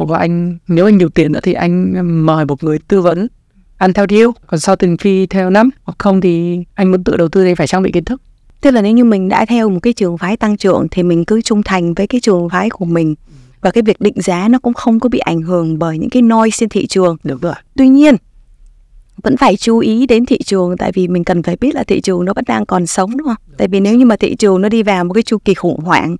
[0.00, 1.94] hoặc là anh nếu anh nhiều tiền nữa thì anh
[2.26, 3.28] mời một người tư vấn.
[3.76, 7.16] Ăn theo deal còn sau tiền phi theo năm hoặc không thì anh muốn tự
[7.16, 8.22] đầu tư thì phải trang bị kiến thức.
[8.60, 11.24] Tức là nếu như mình đã theo một cái trường phái tăng trưởng thì mình
[11.24, 13.14] cứ trung thành với cái trường phái của mình.
[13.60, 16.22] Và cái việc định giá nó cũng không có bị ảnh hưởng bởi những cái
[16.22, 17.16] noise trên thị trường.
[17.24, 17.54] Được rồi.
[17.76, 18.16] Tuy nhiên
[19.22, 22.00] vẫn phải chú ý đến thị trường tại vì mình cần phải biết là thị
[22.00, 23.36] trường nó vẫn đang còn sống đúng không?
[23.56, 25.80] Tại vì nếu như mà thị trường nó đi vào một cái chu kỳ khủng
[25.80, 26.16] hoảng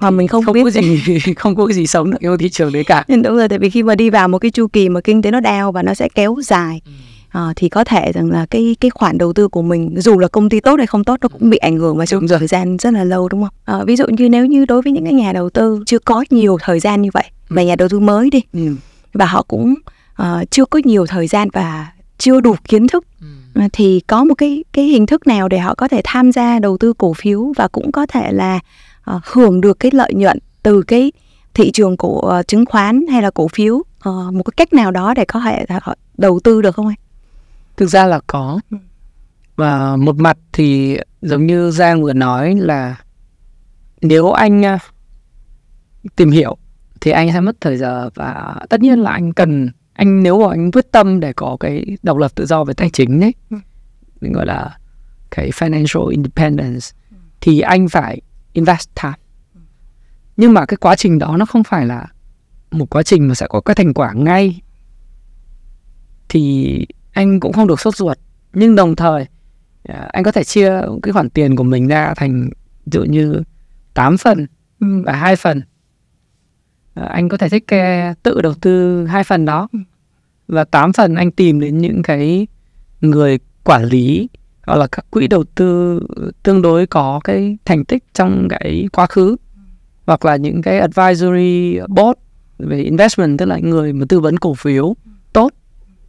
[0.00, 1.02] mà mình không, không biết có gì
[1.36, 3.04] không có cái gì sống được trong thị trường đấy cả.
[3.08, 5.30] Đúng rồi, tại vì khi mà đi vào một cái chu kỳ mà kinh tế
[5.30, 6.80] nó đau và nó sẽ kéo dài.
[6.86, 6.92] Ừ.
[7.38, 10.28] uh, thì có thể rằng là cái cái khoản đầu tư của mình dù là
[10.28, 12.76] công ty tốt hay không tốt nó cũng bị ảnh hưởng vào trong thời gian
[12.76, 13.80] rất là lâu đúng không?
[13.80, 16.24] Uh, ví dụ như nếu như đối với những cái nhà đầu tư chưa có
[16.30, 18.74] nhiều thời gian như vậy và nhà đầu tư mới đi ừ.
[19.12, 19.74] và họ cũng
[20.22, 21.86] uh, chưa có nhiều thời gian và
[22.18, 23.04] chưa đủ kiến thức
[23.54, 23.60] ừ.
[23.72, 26.78] thì có một cái cái hình thức nào để họ có thể tham gia đầu
[26.78, 28.60] tư cổ phiếu và cũng có thể là
[29.16, 31.12] uh, hưởng được cái lợi nhuận từ cái
[31.54, 33.84] thị trường của uh, chứng khoán hay là cổ phiếu uh,
[34.34, 35.66] một cái cách nào đó để có thể
[36.18, 36.96] đầu tư được không anh?
[37.76, 38.76] Thực ra là có ừ.
[39.56, 42.96] và một mặt thì giống như Giang vừa nói là
[44.00, 44.78] nếu anh
[46.16, 46.56] tìm hiểu
[47.00, 50.50] thì anh sẽ mất thời giờ và tất nhiên là anh cần anh nếu mà
[50.50, 53.56] anh quyết tâm để có cái độc lập tự do về tài chính đấy ừ.
[54.20, 54.78] mình gọi là
[55.30, 56.86] cái financial independence
[57.40, 58.20] thì anh phải
[58.52, 59.14] invest time
[60.40, 62.06] nhưng mà cái quá trình đó nó không phải là
[62.70, 64.60] một quá trình mà sẽ có cái thành quả ngay.
[66.28, 68.18] Thì anh cũng không được sốt ruột.
[68.52, 69.26] Nhưng đồng thời
[69.82, 72.50] à, anh có thể chia cái khoản tiền của mình ra thành
[72.86, 73.42] dụ như
[73.94, 74.46] 8 phần
[74.80, 74.86] ừ.
[75.04, 75.62] và hai phần.
[76.94, 77.64] À, anh có thể thích
[78.22, 79.68] tự đầu tư hai phần đó.
[79.72, 79.78] Ừ.
[80.48, 82.46] và 8 phần anh tìm đến những cái
[83.00, 84.28] người quản lý
[84.70, 86.00] gọi là các quỹ đầu tư
[86.42, 89.36] tương đối có cái thành tích trong cái quá khứ.
[90.06, 92.18] Hoặc là những cái advisory board,
[92.58, 94.94] về investment, tức là người mà tư vấn cổ phiếu
[95.32, 95.50] tốt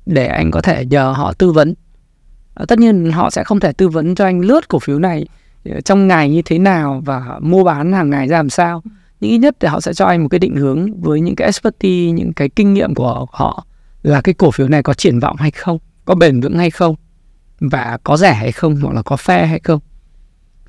[0.06, 1.74] để anh có thể nhờ họ tư vấn.
[2.54, 5.26] À, tất nhiên họ sẽ không thể tư vấn cho anh lướt cổ phiếu này
[5.66, 8.84] ờ, trong ngày như thế nào và mua bán hàng ngày ra làm sao.
[9.20, 11.46] Nhưng ít nhất thì họ sẽ cho anh một cái định hướng với những cái
[11.46, 13.66] expertise, những cái kinh nghiệm của họ
[14.04, 16.96] là cái cổ phiếu này có triển vọng hay không, có bền vững hay không
[17.62, 19.80] và có rẻ hay không hoặc là có phe hay không.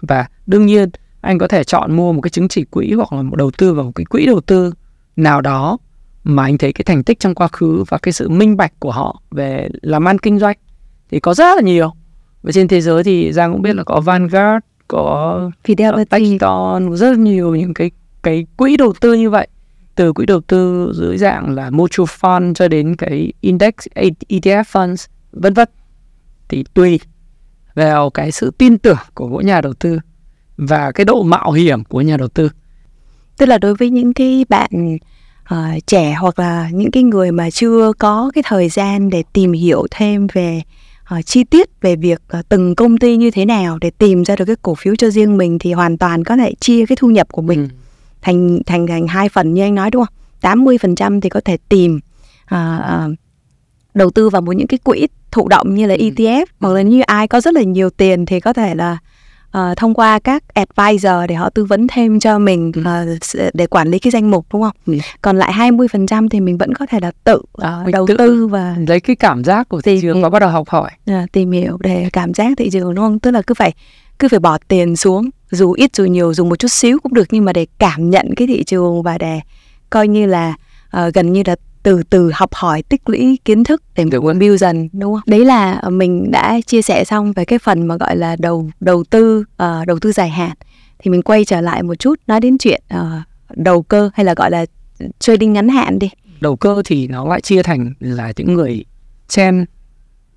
[0.01, 0.91] Và đương nhiên
[1.21, 3.75] anh có thể chọn mua một cái chứng chỉ quỹ hoặc là một đầu tư
[3.75, 4.73] vào một cái quỹ đầu tư
[5.17, 5.79] nào đó
[6.25, 8.91] mà anh thấy cái thành tích trong quá khứ và cái sự minh bạch của
[8.91, 10.57] họ về làm ăn kinh doanh
[11.11, 11.93] thì có rất là nhiều.
[12.43, 16.05] Và trên thế giới thì Giang cũng biết là có Vanguard có Fidelity.
[16.05, 17.91] Blackstone rất nhiều những cái
[18.23, 19.49] cái quỹ đầu tư như vậy.
[19.95, 23.75] Từ quỹ đầu tư dưới dạng là mutual fund cho đến cái index
[24.29, 25.69] ETF funds vân vân
[26.49, 27.01] thì tùy
[27.75, 29.99] vào cái sự tin tưởng của mỗi nhà đầu tư
[30.57, 32.51] và cái độ mạo hiểm của nhà đầu tư
[33.39, 34.99] tức là đối với những cái bạn
[35.55, 39.53] uh, trẻ hoặc là những cái người mà chưa có cái thời gian để tìm
[39.53, 40.63] hiểu thêm về
[41.19, 44.37] uh, chi tiết về việc uh, từng công ty như thế nào để tìm ra
[44.37, 47.09] được cái cổ phiếu cho riêng mình thì hoàn toàn có thể chia cái thu
[47.09, 47.75] nhập của mình ừ.
[48.23, 50.15] thành thành thành hai phần như anh nói đúng không?
[50.43, 52.01] 80% thì có thể tìm
[52.55, 53.15] uh, uh,
[53.95, 56.45] đầu tư vào một những cái quỹ thụ động như là ETF ừ.
[56.61, 58.99] hoặc là như ai có rất là nhiều tiền thì có thể là
[59.59, 63.89] uh, thông qua các advisor để họ tư vấn thêm cho mình uh, để quản
[63.89, 64.77] lý cái danh mục đúng không?
[64.87, 64.99] Ừ.
[65.23, 68.77] Còn lại 20% thì mình vẫn có thể là tự uh, đầu tự tư và
[68.89, 70.91] lấy cái cảm giác của thị trường và bắt đầu học hỏi.
[71.11, 73.19] Uh, tìm hiểu để cảm giác thị trường đúng không?
[73.19, 73.73] Tức là cứ phải
[74.19, 77.27] cứ phải bỏ tiền xuống dù ít dù nhiều dùng một chút xíu cũng được
[77.31, 79.41] nhưng mà để cảm nhận cái thị trường và để
[79.91, 80.55] coi như là
[80.97, 84.61] uh, gần như là từ từ học hỏi tích lũy kiến thức để mình build
[84.61, 85.23] dần đúng không?
[85.27, 88.71] Đấy là ờ, mình đã chia sẻ xong về cái phần mà gọi là đầu
[88.81, 90.57] đầu tư uh, đầu tư dài hạn
[90.99, 93.01] thì mình quay trở lại một chút nói đến chuyện uh,
[93.57, 94.67] đầu cơ hay là gọi là
[95.19, 96.11] trading ngắn hạn đi.
[96.41, 98.85] Đầu cơ thì nó lại chia thành là những người
[99.29, 99.65] trend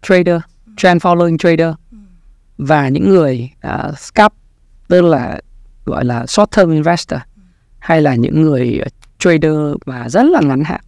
[0.01, 0.41] trader,
[0.77, 1.73] trend following trader
[2.57, 4.33] và những người uh, scalp
[4.87, 5.39] tức là
[5.85, 7.19] gọi là short term investor
[7.79, 8.81] hay là những người
[9.19, 9.53] trader
[9.85, 10.81] mà rất là ngắn hạn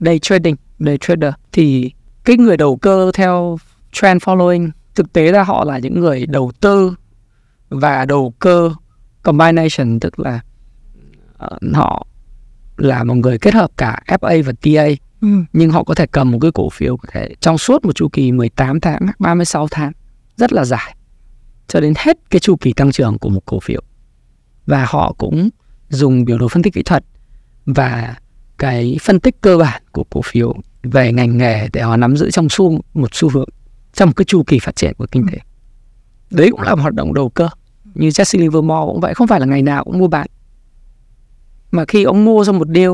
[0.00, 1.32] day trading, day trader.
[1.52, 1.92] Thì
[2.24, 3.58] cái người đầu cơ theo
[3.92, 6.94] trend following thực tế ra họ là những người đầu tư
[7.68, 8.70] và đầu cơ
[9.22, 10.40] combination tức là
[11.44, 12.06] uh, họ
[12.76, 14.86] là một người kết hợp cả FA và TA
[15.20, 15.28] ừ.
[15.52, 18.08] nhưng họ có thể cầm một cái cổ phiếu có thể trong suốt một chu
[18.08, 19.92] kỳ 18 tháng 36 tháng
[20.36, 20.94] rất là dài
[21.70, 23.80] cho đến hết cái chu kỳ tăng trưởng của một cổ phiếu.
[24.66, 25.48] Và họ cũng
[25.88, 27.04] dùng biểu đồ phân tích kỹ thuật
[27.66, 28.14] và
[28.60, 32.30] cái phân tích cơ bản của cổ phiếu về ngành nghề để họ nắm giữ
[32.30, 33.48] trong xu một xu hướng
[33.92, 35.38] trong cái chu kỳ phát triển của kinh tế.
[36.30, 37.48] Đấy cũng là một hoạt động đầu cơ.
[37.94, 40.26] Như Jesse Livermore cũng vậy không phải là ngày nào cũng mua bán.
[41.70, 42.90] Mà khi ông mua xong một deal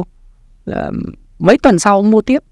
[0.65, 0.91] là
[1.39, 2.43] mấy tuần sau ông mua tiếp.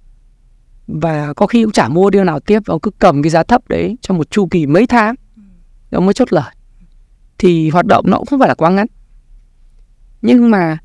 [0.86, 3.68] Và có khi cũng chả mua deal nào tiếp ông cứ cầm cái giá thấp
[3.68, 5.14] đấy trong một chu kỳ mấy tháng
[5.90, 6.54] ông mới chốt lời.
[7.38, 8.86] Thì hoạt động nó cũng không phải là quá ngắn.
[10.22, 10.78] Nhưng mà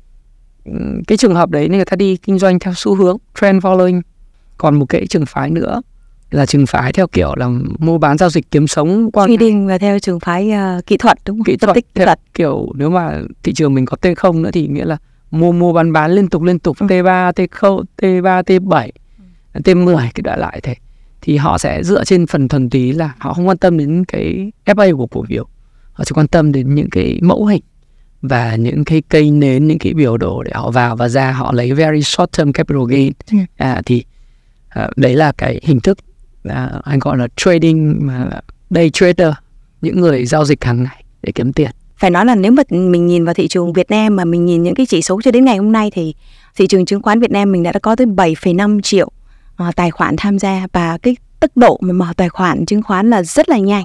[1.06, 4.00] cái trường hợp đấy người ta đi kinh doanh theo xu hướng trend following
[4.56, 5.80] còn một cái trường phái nữa
[6.30, 7.48] là trường phái theo kiểu là
[7.78, 11.18] mua bán giao dịch kiếm sống qua trading và theo trường phái uh, kỹ thuật
[11.26, 11.44] đúng không?
[11.44, 14.66] Kỹ thuật, kỹ thuật kiểu nếu mà thị trường mình có T không nữa thì
[14.66, 14.96] nghĩa là
[15.30, 16.86] mua mua bán bán liên tục liên tục ừ.
[16.86, 18.90] T3, T0, T3, T7,
[19.54, 20.74] T10 cái đoạn lại thế.
[21.20, 24.52] thì họ sẽ dựa trên phần thuần túy là họ không quan tâm đến cái
[24.66, 25.46] FA của cổ phiếu
[25.92, 27.62] họ chỉ quan tâm đến những cái mẫu hình
[28.22, 31.52] và những cái cây nến những cái biểu đồ để họ vào và ra họ
[31.52, 33.12] lấy very short term capital gain.
[33.30, 33.38] Ừ.
[33.56, 34.04] à, thì
[34.68, 35.98] à, đấy là cái hình thức
[36.44, 38.30] à, anh gọi là trading mà
[38.70, 39.32] day trader
[39.80, 41.70] những người giao dịch hàng ngày để kiếm tiền.
[41.96, 44.62] Phải nói là nếu mà mình nhìn vào thị trường Việt Nam mà mình nhìn
[44.62, 46.14] những cái chỉ số cho đến ngày hôm nay thì
[46.56, 49.10] thị trường chứng khoán Việt Nam mình đã có tới 7,5 triệu
[49.56, 50.66] à, tài khoản tham gia.
[50.72, 53.84] Và cái tốc độ mà mở tài khoản chứng khoán là rất là nhanh.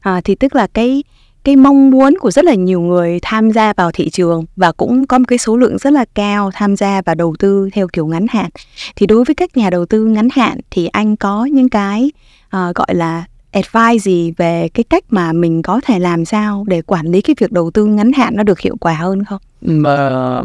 [0.00, 1.02] À, thì tức là cái
[1.44, 5.06] cái mong muốn của rất là nhiều người tham gia vào thị trường và cũng
[5.06, 8.06] có một cái số lượng rất là cao tham gia và đầu tư theo kiểu
[8.06, 8.50] ngắn hạn.
[8.96, 12.10] Thì đối với các nhà đầu tư ngắn hạn thì anh có những cái
[12.56, 16.82] uh, gọi là advice gì về cái cách mà mình có thể làm sao để
[16.82, 19.40] quản lý cái việc đầu tư ngắn hạn nó được hiệu quả hơn không?
[19.60, 20.44] mà ờ,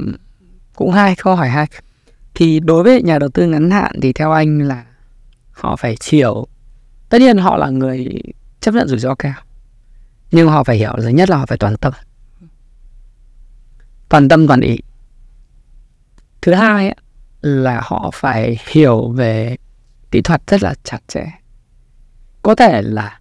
[0.76, 1.68] cũng hai câu hỏi hai.
[2.36, 4.84] Thì đối với nhà đầu tư ngắn hạn thì theo anh là
[5.52, 6.48] họ phải hiểu
[7.10, 8.22] tất nhiên họ là người
[8.62, 9.34] chấp nhận rủi ro cao
[10.32, 11.94] nhưng họ phải hiểu thứ nhất là họ phải toàn tâm.
[14.10, 14.78] Toàn tâm toàn ý.
[16.42, 16.96] Thứ hai
[17.42, 19.58] là họ phải hiểu về
[20.12, 21.26] kỹ thuật rất là chặt chẽ.
[22.42, 23.20] Có thể là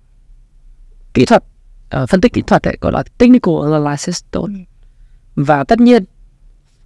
[1.14, 1.44] kỹ thuật
[1.90, 4.48] ờ, phân tích kỹ thuật ấy, gọi là technical analysis tốt.
[5.36, 6.04] Và tất nhiên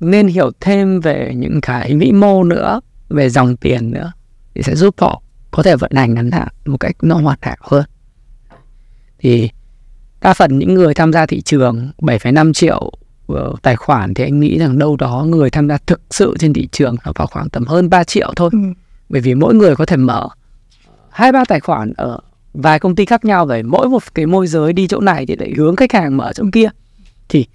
[0.01, 4.13] nên hiểu thêm về những cái vĩ mô nữa về dòng tiền nữa
[4.55, 7.57] thì sẽ giúp họ có thể vận hành ngắn hạn một cách nó hoạt hảo
[7.61, 7.85] hơn.
[9.19, 9.51] Thì
[10.21, 12.93] đa phần những người tham gia thị trường 7,5 triệu
[13.27, 16.53] ờ, tài khoản thì anh nghĩ rằng đâu đó người tham gia thực sự trên
[16.53, 18.51] thị trường là vào khoảng tầm hơn 3 triệu thôi.
[18.53, 18.59] Ừ.
[19.09, 20.29] bởi vì mỗi người có thể mở
[21.11, 22.19] hai ba tài khoản ở
[22.55, 25.37] vài công ty khác nhau rồi mỗi một cái môi giới đi chỗ này thì
[25.37, 26.69] lại hướng khách hàng mở chỗ kia.
[27.29, 27.47] Thì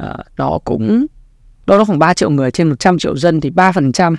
[0.00, 1.06] uh, nó cũng
[1.66, 4.16] đâu đó khoảng 3 triệu người trên 100 triệu dân thì 3%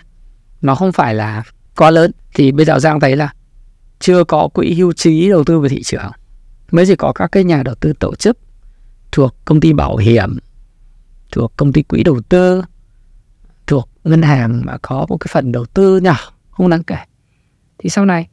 [0.61, 1.43] nó không phải là
[1.77, 2.11] quá lớn.
[2.33, 3.33] Thì bây giờ Giang thấy là
[3.99, 6.11] chưa có quỹ hưu trí đầu tư về thị trường
[6.71, 8.37] mới chỉ có các cái nhà đầu tư tổ chức
[9.11, 10.37] thuộc công ty bảo hiểm,
[11.31, 12.63] thuộc công ty quỹ đầu tư,
[13.67, 16.17] thuộc ngân hàng mà có một cái phần đầu tư nhỏ
[16.49, 16.97] không đáng kể.
[17.77, 18.27] Thì sau này,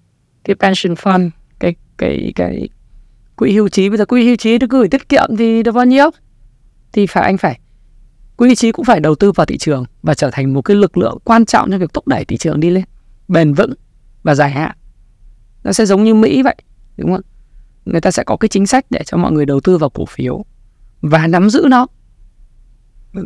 [0.44, 2.68] cái pension fund, cái cái cái
[3.36, 5.84] quỹ hưu trí, bây giờ quỹ hưu trí được gửi tiết kiệm thì được bao
[5.84, 6.10] nhiêu?
[6.92, 7.60] Thì phải, anh phải,
[8.36, 10.76] quỹ hưu trí cũng phải đầu tư vào thị trường và trở thành một cái
[10.76, 12.84] lực lượng quan trọng trong việc thúc đẩy thị trường đi lên
[13.28, 13.74] bền vững
[14.22, 14.76] và dài hạn.
[15.64, 16.56] Nó sẽ giống như Mỹ vậy,
[16.96, 17.22] đúng không
[17.84, 20.06] người ta sẽ có cái chính sách để cho mọi người đầu tư vào cổ
[20.06, 20.44] phiếu
[21.00, 21.86] và nắm giữ nó.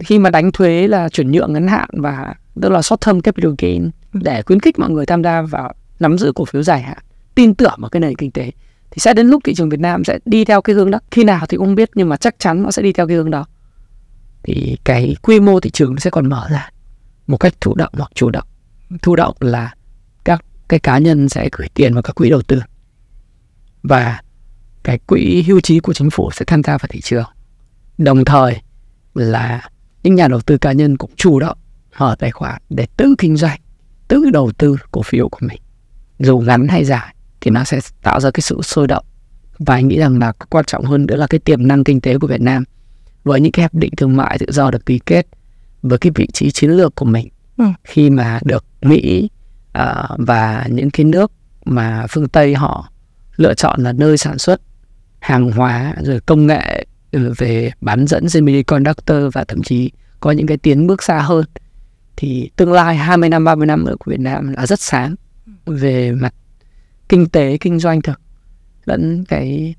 [0.04, 3.52] Khi mà đánh thuế là chuyển nhượng ngắn hạn và tức là short term capital
[3.58, 6.98] gain để khuyến khích mọi người tham gia vào nắm giữ cổ phiếu dài hạn.
[7.34, 8.50] Tin tưởng vào cái nền kinh tế
[8.90, 10.98] thì sẽ đến lúc thị trường Việt Nam sẽ đi theo cái hướng đó.
[11.10, 13.30] Khi nào thì cũng biết nhưng mà chắc chắn nó sẽ đi theo cái hướng
[13.30, 13.46] đó.
[14.42, 16.70] Thì cái quy mô thị trường nó sẽ còn mở ra
[17.26, 18.46] một cách thụ động hoặc chủ động.
[19.02, 19.74] Thụ động là
[20.24, 22.62] các cái cá nhân sẽ gửi tiền vào các quỹ đầu tư.
[23.82, 24.20] Và
[24.86, 27.24] cái quỹ hưu trí của chính phủ sẽ tham gia vào thị trường.
[27.98, 28.60] Đồng thời
[29.14, 29.68] là
[30.02, 31.58] những nhà đầu tư cá nhân cũng chủ động
[31.98, 33.60] mở tài khoản để tự kinh doanh
[34.08, 35.60] tự đầu tư cổ phiếu của mình.
[36.18, 39.04] Dù ngắn hay dài thì nó sẽ tạo ra cái sự sôi động.
[39.58, 42.18] Và anh nghĩ rằng là quan trọng hơn nữa là cái tiềm năng kinh tế
[42.18, 42.64] của Việt Nam.
[43.24, 45.26] Với những cái hiệp định thương mại tự do được ký kết
[45.82, 47.64] với cái vị trí chiến lược của mình Ừ.
[47.84, 49.28] khi mà được Mỹ
[49.72, 51.32] à, và những cái nước
[51.64, 52.90] mà phương Tây họ
[53.36, 54.60] lựa chọn là nơi sản xuất
[55.26, 60.46] hàng hóa rồi công nghệ ừ, về bán dẫn semiconductor và thậm chí có những
[60.46, 61.44] cái tiến bước xa hơn.
[62.16, 65.14] Thì tương lai 20 năm 30 năm nữa của Việt Nam là rất sáng
[65.66, 66.34] về mặt
[67.08, 68.20] kinh tế kinh doanh thực
[68.84, 69.74] lẫn cái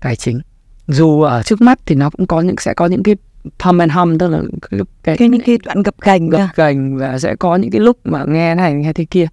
[0.00, 0.40] tài chính.
[0.86, 3.16] Dù ở trước mắt thì nó cũng có những sẽ có những cái
[3.58, 6.96] pump and hum tức là cái, cái, Cái những cái đoạn gập ghềnh gập ghềnh
[6.98, 9.26] và sẽ có những cái lúc mà nghe này nghe thế kia.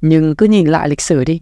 [0.00, 1.40] Nhưng cứ nhìn lại lịch sử đi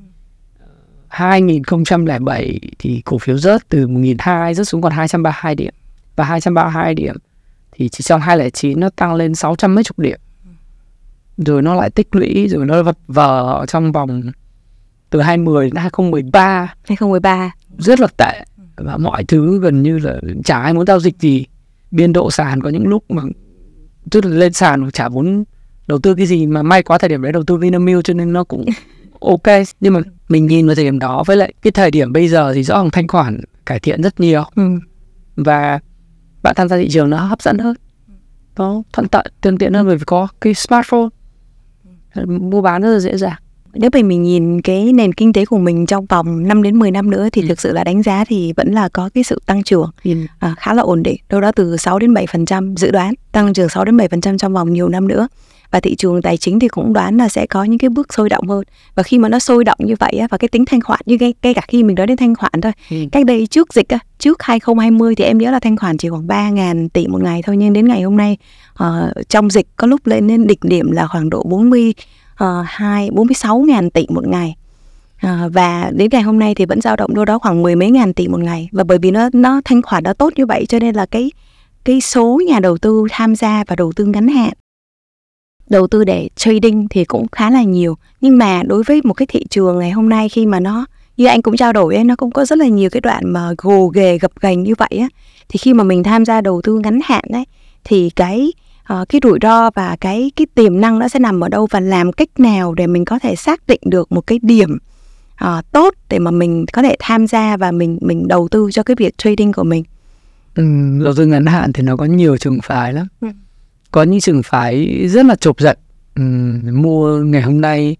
[1.12, 5.74] 2007 thì cổ phiếu rớt từ 1.200 rớt xuống còn 232 điểm.
[6.16, 7.16] Và 232 điểm
[7.72, 10.20] thì chỉ trong 2009 nó tăng lên 600 mấy chục điểm.
[11.36, 14.22] Rồi nó lại tích lũy rồi nó vật vờ trong vòng
[15.10, 18.44] từ 2010 đến 2013 2013 rất là tệ.
[18.76, 21.46] Và mọi thứ gần như là chả ai muốn giao dịch gì.
[21.90, 23.22] Biên độ sàn có những lúc mà
[24.10, 25.44] tức là lên sàn chả muốn
[25.86, 28.32] đầu tư cái gì mà may quá thời điểm đấy đầu tư Vinamilk cho nên
[28.32, 28.64] nó cũng
[29.20, 29.62] ok.
[29.80, 30.00] Nhưng mà
[30.32, 32.76] mình nhìn vào thời điểm đó với lại cái thời điểm bây giờ thì rõ
[32.76, 34.62] ràng thanh khoản cải thiện rất nhiều ừ.
[35.36, 35.80] và
[36.42, 37.76] bạn tham gia thị trường nó hấp dẫn hơn
[38.56, 41.08] nó thuận tiện thuận tiện hơn bởi vì có cái smartphone
[42.26, 43.38] mua bán rất là dễ dàng
[43.74, 46.90] Nếu mà mình nhìn cái nền kinh tế của mình trong vòng 5 đến 10
[46.90, 47.48] năm nữa thì Ừ.
[47.48, 49.90] thực sự là đánh giá thì vẫn là có cái sự tăng trưởng
[50.38, 53.68] à, khá là ổn định, đâu đó từ 6 đến 7% dự đoán tăng trưởng
[53.68, 55.28] 6 đến 7% trong vòng nhiều năm nữa.
[55.72, 58.28] Và thị trường tài chính thì cũng đoán là sẽ có những cái bước sôi
[58.28, 58.64] động hơn.
[58.94, 61.16] Và khi mà nó sôi động như vậy á, và cái tính thanh khoản như
[61.20, 62.96] ngay, ngay cả khi mình nói đến thanh khoản thôi Ừ.
[63.12, 66.26] cách đây trước dịch á, trước 2020 thì em nhớ là thanh khoản chỉ khoảng
[66.26, 68.36] 3.000 tỷ một ngày thôi nhưng đến ngày hôm nay
[68.74, 71.94] ờ, trong dịch có lúc lên đến đỉnh điểm là khoảng độ 40
[72.44, 74.56] uh, 2 46.000 tỷ một ngày.
[75.16, 77.90] À, và đến ngày hôm nay thì vẫn dao động đâu đó khoảng mười mấy
[77.90, 78.68] ngàn tỷ một ngày.
[78.72, 81.30] Và bởi vì nó nó thanh khoản nó tốt như vậy cho nên là cái
[81.84, 84.52] cái số nhà đầu tư tham gia và đầu tư ngắn hạn
[85.72, 89.26] đầu tư để trading thì cũng khá là nhiều nhưng mà đối với một cái
[89.26, 92.16] thị trường ngày hôm nay khi mà nó như anh cũng trao đổi ấy, nó
[92.16, 95.08] cũng có rất là nhiều cái đoạn mà gồ ghề gập ghềnh như vậy á
[95.48, 97.44] thì khi mà mình tham gia đầu tư ngắn hạn đấy
[97.84, 98.52] thì cái
[98.84, 101.80] ờ, cái rủi ro và cái cái tiềm năng nó sẽ nằm ở đâu và
[101.80, 104.78] làm cách nào để mình có thể xác định được một cái điểm
[105.36, 108.82] ờ, tốt để mà mình có thể tham gia và mình mình đầu tư cho
[108.82, 109.84] cái việc trading của mình
[110.54, 110.64] Ừ,
[111.04, 113.06] đầu tư ngắn hạn thì nó có nhiều trường phái lắm.
[113.20, 113.28] Ừ.
[113.92, 115.78] Có những trường phái rất là chộp giật.
[116.14, 116.22] Ừ,
[116.72, 117.96] mua ngày hôm nay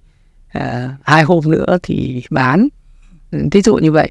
[0.48, 2.68] à, hai hôm nữa thì bán.
[3.30, 4.10] Ừ, Thí dụ như vậy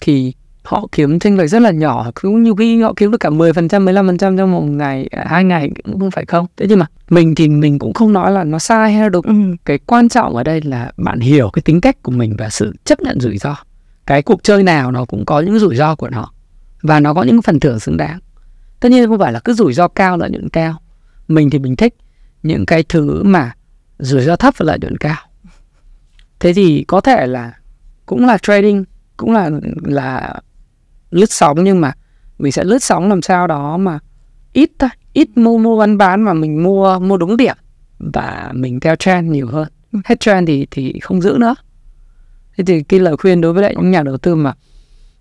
[0.00, 0.32] thì
[0.64, 3.84] họ kiếm tranh lệch rất là nhỏ cũng nhiều khi họ kiếm được cả 10%
[3.84, 7.34] 15% trong một ngày à, hai ngày cũng không phải không thế nhưng mà mình
[7.34, 9.56] thì mình cũng không nói là nó sai hay là đúng ừ.
[9.64, 12.74] cái quan trọng ở đây là bạn hiểu cái tính cách của mình và sự
[12.84, 13.56] chấp nhận rủi ro
[14.06, 16.28] cái cuộc chơi nào nó cũng có những rủi ro của nó
[16.82, 18.18] và nó có những phần thưởng xứng đáng
[18.80, 20.80] tất nhiên không phải là cứ rủi ro cao lợi nhuận cao
[21.28, 21.94] mình thì mình thích
[22.42, 23.52] những cái thứ mà
[23.98, 25.16] rủi ro thấp và lợi nhuận cao.
[26.40, 27.52] Thế thì có thể là
[28.06, 28.84] cũng là trading,
[29.16, 29.50] cũng là
[29.82, 30.40] là
[31.10, 31.92] lướt sóng nhưng mà
[32.38, 33.98] mình sẽ lướt sóng làm sao đó mà
[34.52, 37.56] ít thôi, ít mua mua bán bán mà mình mua mua đúng điểm
[37.98, 39.68] và mình theo trend nhiều hơn.
[40.04, 41.54] Hết trend thì thì không giữ nữa.
[42.56, 44.54] Thế thì cái lời khuyên đối với lại những nhà đầu tư mà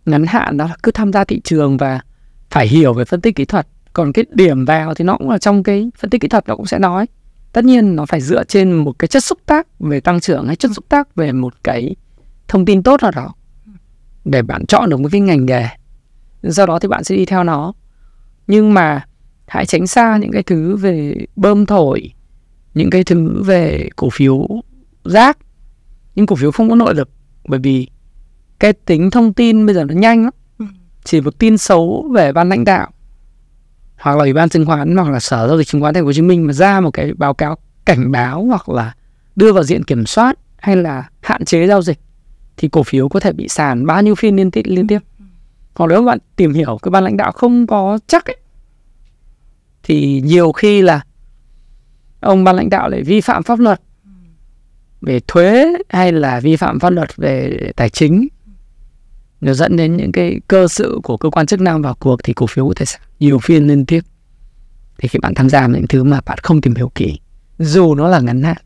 [0.06, 2.00] ngắn hạn đó là cứ tham gia thị trường và
[2.50, 5.38] phải hiểu về phân tích kỹ thuật còn cái điểm vào thì nó cũng là
[5.38, 7.06] trong cái phân tích kỹ thuật nó cũng sẽ nói.
[7.52, 10.56] Tất nhiên nó phải dựa trên một cái chất xúc tác về tăng trưởng hay
[10.56, 11.96] chất xúc tác về một cái
[12.48, 13.34] thông tin tốt nào đó
[14.26, 15.68] để bạn chọn được một cái ngành nghề.
[16.44, 17.74] Do đó thì bạn sẽ đi theo nó.
[18.48, 19.06] Nhưng mà
[19.48, 22.14] hãy tránh xa những cái thứ về bơm thổi
[22.74, 24.48] những cái thứ về cổ phiếu
[25.04, 25.38] rác.
[26.16, 27.10] Những cổ phiếu không có nội lực
[27.48, 27.88] bởi vì
[28.60, 30.34] cái tính thông tin bây giờ nó nhanh lắm.
[30.58, 30.66] Ừ.
[31.04, 32.92] chỉ một tin xấu về ban lãnh đạo
[34.04, 36.06] hoặc là ủy ban chứng khoán hoặc là sở giao dịch chứng khoán thành phố
[36.06, 38.94] Hồ Chí Minh mà ra một cái báo cáo cảnh báo hoặc là
[39.36, 42.00] đưa vào diện kiểm soát hay là hạn chế giao dịch
[42.58, 45.00] thì cổ phiếu có thể bị sàn bao nhiêu phiên liên tiếp liên tiếp.
[45.76, 48.38] Hoặc nếu bạn tìm hiểu cái ban lãnh đạo không có chắc ấy,
[49.84, 51.02] thì nhiều khi là
[52.20, 53.82] ông ban lãnh đạo lại vi phạm pháp luật
[55.02, 58.28] về thuế hay là vi phạm pháp luật về tài chính
[59.44, 62.34] nó dẫn đến những cái cơ sự của cơ quan chức năng vào cuộc thì
[62.34, 64.02] cổ phiếu có thể sàn nhiều phiên liên tiếp.
[64.98, 67.20] Thì khi bạn tham gia những thứ mà bạn không tìm hiểu kỹ
[67.60, 68.58] dù nó là ngắn hạn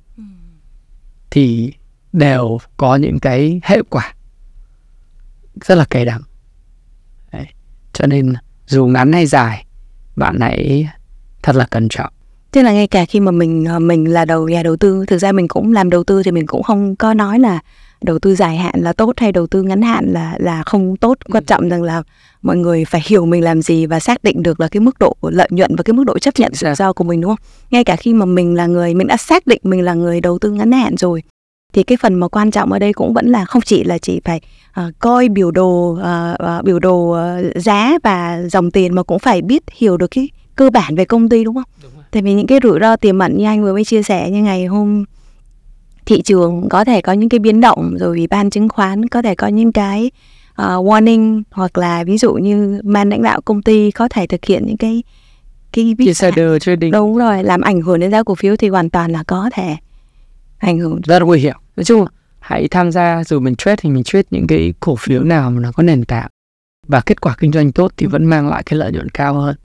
[1.31, 1.73] thì
[2.13, 4.13] đều có những cái hệ quả
[5.61, 6.21] rất là cay đắng.
[7.31, 7.45] Đấy.
[7.93, 8.33] cho nên
[8.67, 9.65] dù ngắn hay dài
[10.15, 10.89] bạn hãy
[11.43, 12.13] thật là cẩn trọng.
[12.51, 15.17] Tức là ngay cả khi mà mình ờ, mình là đầu nhà đầu tư, thực
[15.17, 17.59] ra mình cũng làm đầu tư thì mình cũng không có nói là
[18.01, 21.17] đầu tư dài hạn là tốt hay đầu tư ngắn hạn là là không tốt.
[21.31, 22.03] Quan trọng rằng là
[22.41, 25.15] mọi người phải hiểu mình làm gì và xác định được là cái mức độ
[25.19, 27.45] của lợi nhuận và cái mức độ chấp nhận rủi ro của mình đúng không?
[27.71, 30.39] Ngay cả khi mà mình là người mình đã xác định mình là người đầu
[30.39, 31.23] tư ngắn hạn rồi
[31.73, 34.21] thì cái phần mà quan trọng ở đây cũng vẫn là không chỉ là chỉ
[34.23, 34.41] phải
[34.73, 39.19] ờ, coi biểu đồ ờ, ờ, biểu đồ ờ, giá và dòng tiền mà cũng
[39.19, 41.91] phải biết hiểu được cái cơ bản về công ty đúng không?
[42.11, 44.43] Tại vì những cái rủi ro tiềm ẩn như anh vừa mới chia sẻ như
[44.43, 45.05] ngày hôm
[46.07, 49.21] thị trường có thể có những cái biến động rồi ủy ban chứng khoán có
[49.21, 50.11] thể có những cái
[50.51, 54.45] uh, warning hoặc là ví dụ như ban lãnh đạo công ty có thể thực
[54.45, 55.03] hiện những cái
[55.73, 56.91] cái insider trading.
[56.91, 59.75] Đúng rồi làm ảnh hưởng đến giá cổ phiếu thì hoàn toàn là có thể
[60.57, 61.01] ảnh hưởng.
[61.01, 61.55] Rất nguy hiểm.
[61.75, 62.05] Nói chung
[62.39, 65.59] hãy tham gia dù mình trade thì mình trade những cái cổ phiếu nào mà
[65.59, 66.29] nó có nền tảng
[66.87, 69.55] và kết quả kinh doanh tốt thì vẫn mang lại cái lợi nhuận cao hơn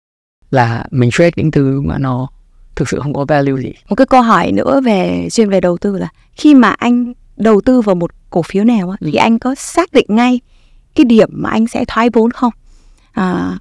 [0.50, 2.28] là mình trade những thứ mà nó
[2.76, 5.78] thực sự không có value gì một cái câu hỏi nữa về chuyên về đầu
[5.78, 9.18] tư là khi mà anh đầu tư vào một cổ phiếu nào á, thì Ừ.
[9.18, 10.40] anh có xác định ngay
[10.94, 12.52] cái điểm mà anh sẽ thoái vốn không
[13.12, 13.58] à,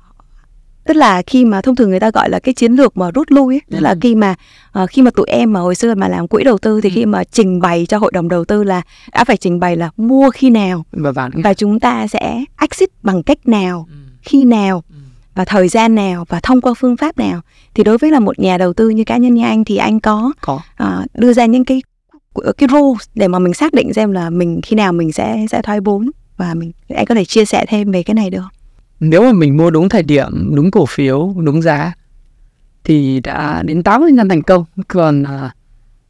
[0.86, 3.32] tức là khi mà thông thường người ta gọi là cái chiến lược mà rút
[3.32, 3.95] lui ấy, tức là Ừ.
[4.01, 4.36] khi mà
[4.72, 6.93] ờ, khi mà tụi em mà hồi xưa mà làm quỹ đầu tư thì Ừ.
[6.95, 8.82] khi mà trình bày cho hội đồng đầu tư là
[9.14, 10.86] đã phải trình bày là mua khi nào
[11.43, 13.95] và chúng ta sẽ exit bằng cách nào Ừ.
[14.22, 14.95] khi nào Ừ.
[15.36, 17.42] và thời gian nào và thông qua phương pháp nào.
[17.74, 20.00] Thì đối với là một nhà đầu tư như cá nhân như anh thì anh
[20.00, 20.60] có có.
[20.76, 21.82] à, đưa ra những cái
[22.58, 25.62] cái rules để mà mình xác định xem là mình khi nào mình sẽ sẽ
[25.62, 28.52] thoái vốn và mình anh có thể chia sẻ thêm về cái này được không?
[29.02, 31.94] nếu mà mình mua đúng thời điểm đúng cổ phiếu đúng giá
[32.84, 34.66] thì đã đến 80% thành công.
[34.88, 35.56] Còn à,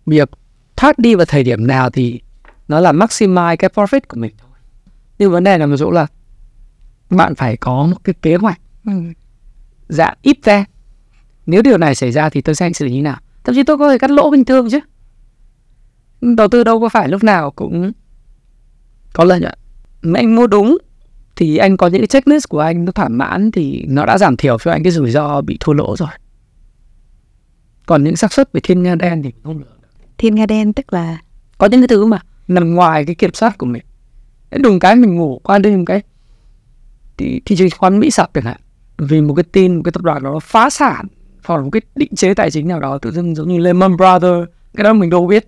[0.06, 0.30] việc
[0.76, 2.22] thoát đi vào thời điểm nào thì
[2.68, 4.50] nó là maximize cái profit của mình thôi.
[5.20, 6.08] Nhưng vấn đề là một chỗ là
[7.10, 8.92] bạn phải có một cái kế hoạch ừ.
[9.90, 10.66] dạng ít ra.
[11.46, 13.18] Nếu điều này xảy ra thì tôi sẽ xử lý như nào.
[13.44, 14.80] Thậm chí tôi có thể cắt lỗ bình thường chứ.
[16.22, 17.92] Đầu tư đâu có phải lúc nào cũng
[19.14, 19.58] có lợi nhuận.
[20.02, 20.78] Mà anh mua đúng
[21.36, 24.38] thì anh có những cái checklist của anh nó thỏa mãn thì nó đã giảm
[24.38, 26.10] thiểu cho anh cái rủi ro bị thua lỗ rồi.
[27.86, 29.78] Còn những xác suất về thiên nga đen thì không được.
[30.18, 31.22] Thiên nga đen tức là
[31.58, 33.84] có những cái thứ mà nằm ngoài cái kiểm soát của mình.
[34.52, 36.02] Đùng cái mình ngủ qua đêm cái
[37.18, 38.58] thì thị trường khoán mỹ sập chẳng hạn
[39.02, 41.08] vì một cái tin một cái tập đoàn nó phá sản,
[41.46, 43.98] hoặc là một cái định chế tài chính nào đó tự dưng giống như Lehman
[43.98, 45.48] Brothers, cái đó mình đâu biết.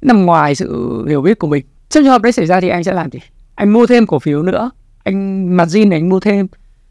[0.00, 1.64] Nằm ngoài sự hiểu biết của mình.
[1.88, 3.18] Trong trường hợp đấy xảy ra thì anh sẽ làm gì?
[3.54, 4.70] Anh mua thêm cổ phiếu nữa.
[5.04, 6.46] Anh margin này anh mua thêm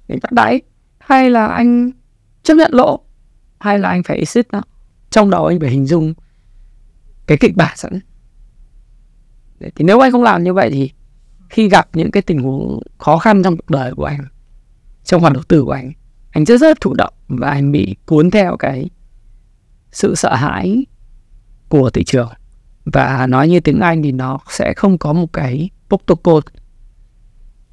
[0.07, 0.61] để tắt đáy
[0.99, 1.91] hay là anh
[2.43, 2.99] chấp nhận lỗ
[3.59, 4.61] hay là anh phải exit nó?
[5.09, 6.13] Trong đầu anh phải hình dung
[7.27, 7.99] cái kịch bản sẵn.
[9.59, 10.91] Thì nếu anh không làm như vậy thì
[11.49, 14.19] khi gặp những cái tình huống khó khăn trong cuộc đời của anh
[15.03, 15.91] trong hoạt đầu tư của anh.
[16.31, 18.89] Anh rất rất thụ động và anh bị cuốn theo cái
[19.91, 20.85] sự sợ hãi
[21.69, 22.29] của thị trường.
[22.85, 26.39] Và nói như tiếng Anh thì nó sẽ không có một cái protocol,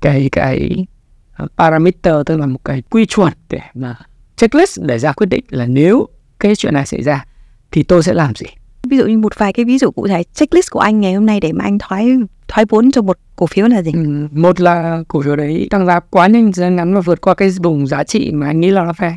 [0.01, 0.87] cái cái
[1.33, 3.95] ờ, parameter, tức là một cái quy chuẩn để mà
[4.37, 6.09] checklist để ra quyết định là nếu
[6.39, 7.25] cái chuyện này xảy ra
[7.71, 8.47] thì tôi sẽ làm gì.
[8.83, 11.27] Ví dụ như một vài cái ví dụ cụ thể, checklist của anh ngày hôm
[11.27, 12.09] nay để mà anh thoái
[12.51, 13.93] thoái vốn cho một cổ phiếu là gì?
[13.95, 17.21] Ừ, một là cổ phiếu đấy tăng giá quá nhanh thời gian ngắn và vượt
[17.21, 19.15] qua cái vùng giá trị mà anh nghĩ là nó fair.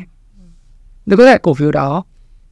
[1.06, 2.04] Được có thể cổ phiếu đó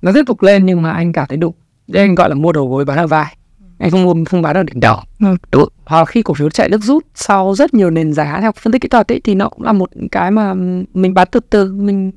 [0.03, 1.55] nó tiếp tục lên nhưng mà anh cảm thấy đủ.
[1.87, 3.37] Đây anh gọi là mua đầu gối bán ở vai.
[3.79, 4.97] Anh không mua không bán ở đỉnh đầu.
[5.21, 5.37] Ừ.
[5.53, 5.69] Đúng.
[5.85, 8.83] Hoặc khi cổ phiếu chạy nước rút sau rất nhiều nền giá theo phân tích
[8.83, 10.55] kỹ thuật ấy, thì nó cũng là một cái mà
[10.95, 12.13] mình bán từ từ mình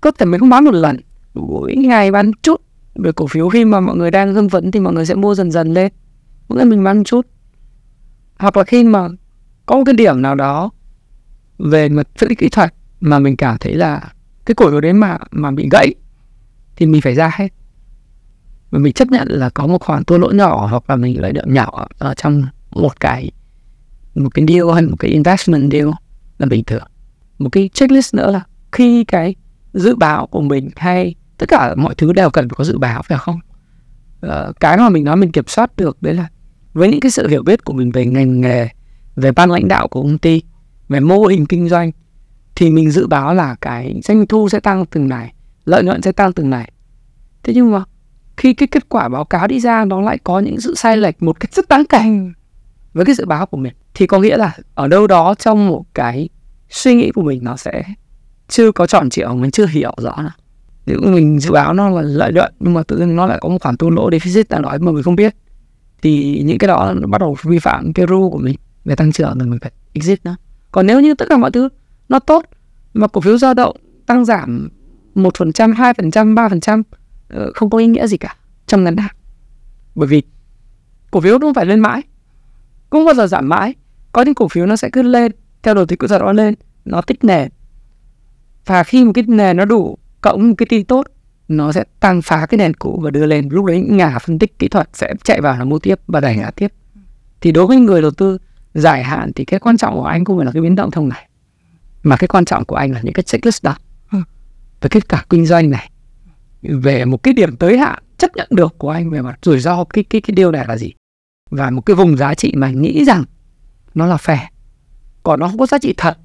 [0.00, 0.96] có thể mình không bán một lần
[1.34, 2.60] mỗi ngày bán chút
[2.94, 5.34] về cổ phiếu khi mà mọi người đang hưng phấn thì mọi người sẽ mua
[5.34, 5.92] dần dần lên
[6.48, 7.26] mỗi ngày mình bán một chút
[8.38, 9.08] hoặc là khi mà
[9.66, 10.70] có một cái điểm nào đó
[11.58, 14.12] về mặt phân tích kỹ thuật mà mình cảm thấy là
[14.46, 15.94] cái cổ phiếu đấy mà mà bị gãy
[16.76, 17.48] thì mình phải ra hết.
[18.70, 21.32] Và mình chấp nhận là có một khoản thua lỗ nhỏ hoặc là mình lợi
[21.32, 23.30] nhuận nhỏ ở trong một cái
[24.14, 25.88] một cái deal hay một cái investment deal
[26.38, 26.86] là bình thường.
[27.38, 28.40] Một cái checklist nữa là
[28.72, 29.34] khi cái
[29.72, 33.02] dự báo của mình hay tất cả mọi thứ đều cần phải có dự báo
[33.02, 33.40] phải không?
[34.20, 36.28] Ờ, cái mà mình nói mình kiểm soát được đấy là
[36.76, 38.68] với những cái sự hiểu biết của mình về ngành nghề,
[39.16, 40.42] về ban lãnh đạo của công ty,
[40.88, 41.90] về mô hình kinh doanh,
[42.54, 46.12] thì mình dự báo là cái doanh thu sẽ tăng từng này, lợi nhuận sẽ
[46.12, 46.72] tăng từng này.
[47.42, 47.84] Thế nhưng mà
[48.36, 51.22] khi cái kết quả báo cáo đi ra, nó lại có những sự sai lệch
[51.22, 52.02] một cách rất đáng kể
[52.92, 53.74] với cái dự báo của mình.
[53.94, 56.28] Thì có nghĩa là ở đâu đó trong một cái
[56.70, 57.82] suy nghĩ của mình nó sẽ
[58.48, 60.30] chưa có tròn trịa, mình chưa hiểu rõ là
[60.86, 63.48] nếu mình dự báo nó là lợi nhuận, nhưng mà tự nhiên nó lại có
[63.48, 65.34] một khoản thua lỗ deficit ta nói mà mình không biết
[66.02, 69.12] thì những cái đó nó bắt đầu vi phạm cái rule của mình về tăng
[69.12, 70.36] trưởng thì mình phải exit nó
[70.72, 71.68] còn nếu như tất cả mọi thứ
[72.08, 72.44] nó tốt,
[72.94, 73.76] mà cổ phiếu dao động
[74.06, 74.68] tăng giảm
[75.14, 76.82] một phần trăm, hai phần trăm, ba phần trăm
[77.28, 78.36] ờ, không có ý nghĩa gì cả
[78.66, 79.16] trong ngắn hạn.
[79.94, 80.22] Bởi vì
[81.10, 82.02] cổ phiếu không phải lên mãi,
[82.90, 83.74] cũng bao giờ giảm mãi,
[84.12, 85.32] có những cổ phiếu nó sẽ cứ lên,
[85.62, 87.48] theo đồ thị của thuật nó lên, nó tích nền.
[88.66, 91.06] Và khi một cái nền nó đủ cộng một cái tin tốt
[91.48, 93.48] nó sẽ tăng phá cái nền cũ và đưa lên.
[93.50, 96.36] Lúc đấy nhà phân tích kỹ thuật sẽ chạy vào là mua tiếp và đẩy
[96.36, 96.72] ngã tiếp.
[97.40, 98.38] Thì đối với người đầu tư
[98.74, 101.08] dài hạn thì cái quan trọng của anh không phải là cái biến động thông
[101.08, 101.28] này
[102.02, 103.76] mà cái quan trọng của anh là những cái checklist đó.
[104.80, 105.90] Về kết quả kinh doanh này.
[106.62, 109.84] Về một cái điểm tới hạn chấp nhận được của anh về mặt rủi ro
[109.84, 110.92] cái cái cái điều này là gì?
[111.50, 113.24] Và một cái vùng giá trị mà anh nghĩ rằng
[113.94, 114.46] nó là fair.
[115.22, 116.18] Còn nó không có giá trị thật.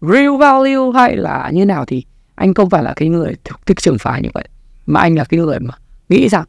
[0.00, 3.34] Real value hay là như nào thì anh không phải là cái người
[3.66, 4.48] thích trường phái như vậy
[4.86, 5.74] mà anh là cái người mà
[6.08, 6.44] nghĩ rằng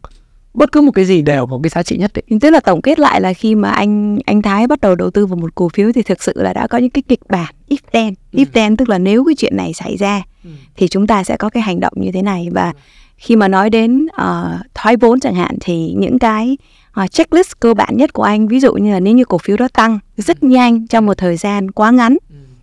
[0.56, 2.40] bất cứ một cái gì đều có cái giá trị nhất định.
[2.40, 5.26] Tức là tổng kết lại là khi mà anh anh Thái bắt đầu đầu tư
[5.26, 7.78] vào một cổ phiếu thì thực sự là đã có những cái kịch bản if
[7.94, 8.14] then.
[8.32, 8.40] Ừ.
[8.40, 10.50] If then tức là nếu cái chuyện này xảy ra ừ.
[10.76, 12.80] thì chúng ta sẽ có cái hành động như thế này và ừ.
[13.18, 16.58] khi mà nói đến uh, thoái vốn chẳng hạn thì những cái
[17.04, 19.58] uh, checklist cơ bản nhất của anh ví dụ như là nếu như cổ phiếu
[19.58, 22.18] đó tăng rất nhanh trong một thời gian quá ngắn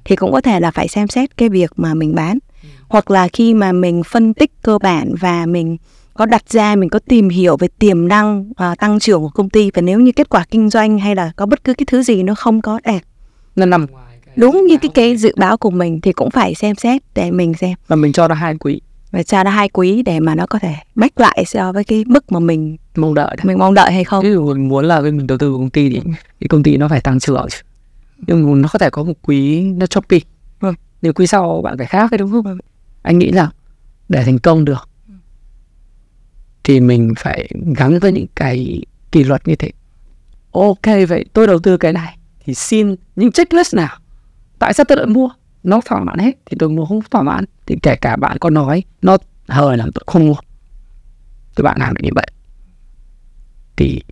[0.04, 2.38] thì cũng có thể là phải xem xét cái việc mà mình bán
[2.92, 5.76] hoặc là khi mà mình phân tích cơ bản và mình
[6.14, 9.50] có đặt ra mình có tìm hiểu về tiềm năng uh, tăng trưởng của công
[9.50, 12.02] ty và nếu như kết quả kinh doanh hay là có bất cứ cái thứ
[12.02, 13.00] gì nó không có đẹp
[13.56, 13.86] nó nằm
[14.36, 17.54] đúng như cái cái dự báo của mình thì cũng phải xem xét để mình
[17.54, 17.74] xem.
[17.86, 18.80] Và mình cho nó hai quý.
[19.10, 22.04] Và cho nó hai quý để mà nó có thể bách lại so với cái
[22.06, 24.24] mức mà mình mong đợi mình mong đợi hay không.
[24.24, 26.00] Ví dụ mình muốn là mình đầu tư vào công ty thì
[26.40, 27.46] cái công ty nó phải tăng trưởng.
[28.26, 30.20] Nhưng nó có thể có một quý nó choppy
[30.60, 30.74] vâng.
[31.02, 32.58] nếu quý sau bạn phải khác cái đúng không
[33.02, 33.50] anh nghĩ rằng
[34.08, 34.88] để thành công được
[36.64, 38.82] thì mình phải gắn với những cái
[39.12, 39.70] kỷ luật như thế.
[40.52, 43.98] Ok vậy tôi đầu tư cái này thì xin những checklist nào?
[44.58, 45.28] Tại sao tôi lại mua?
[45.62, 46.84] Nó thỏa mãn hết thì tôi mua.
[46.84, 50.34] Không thỏa mãn thì kể cả bạn có nói nó hời làm tôi không mua.
[51.56, 52.26] Thì bạn làm được như vậy.
[53.76, 54.02] Thì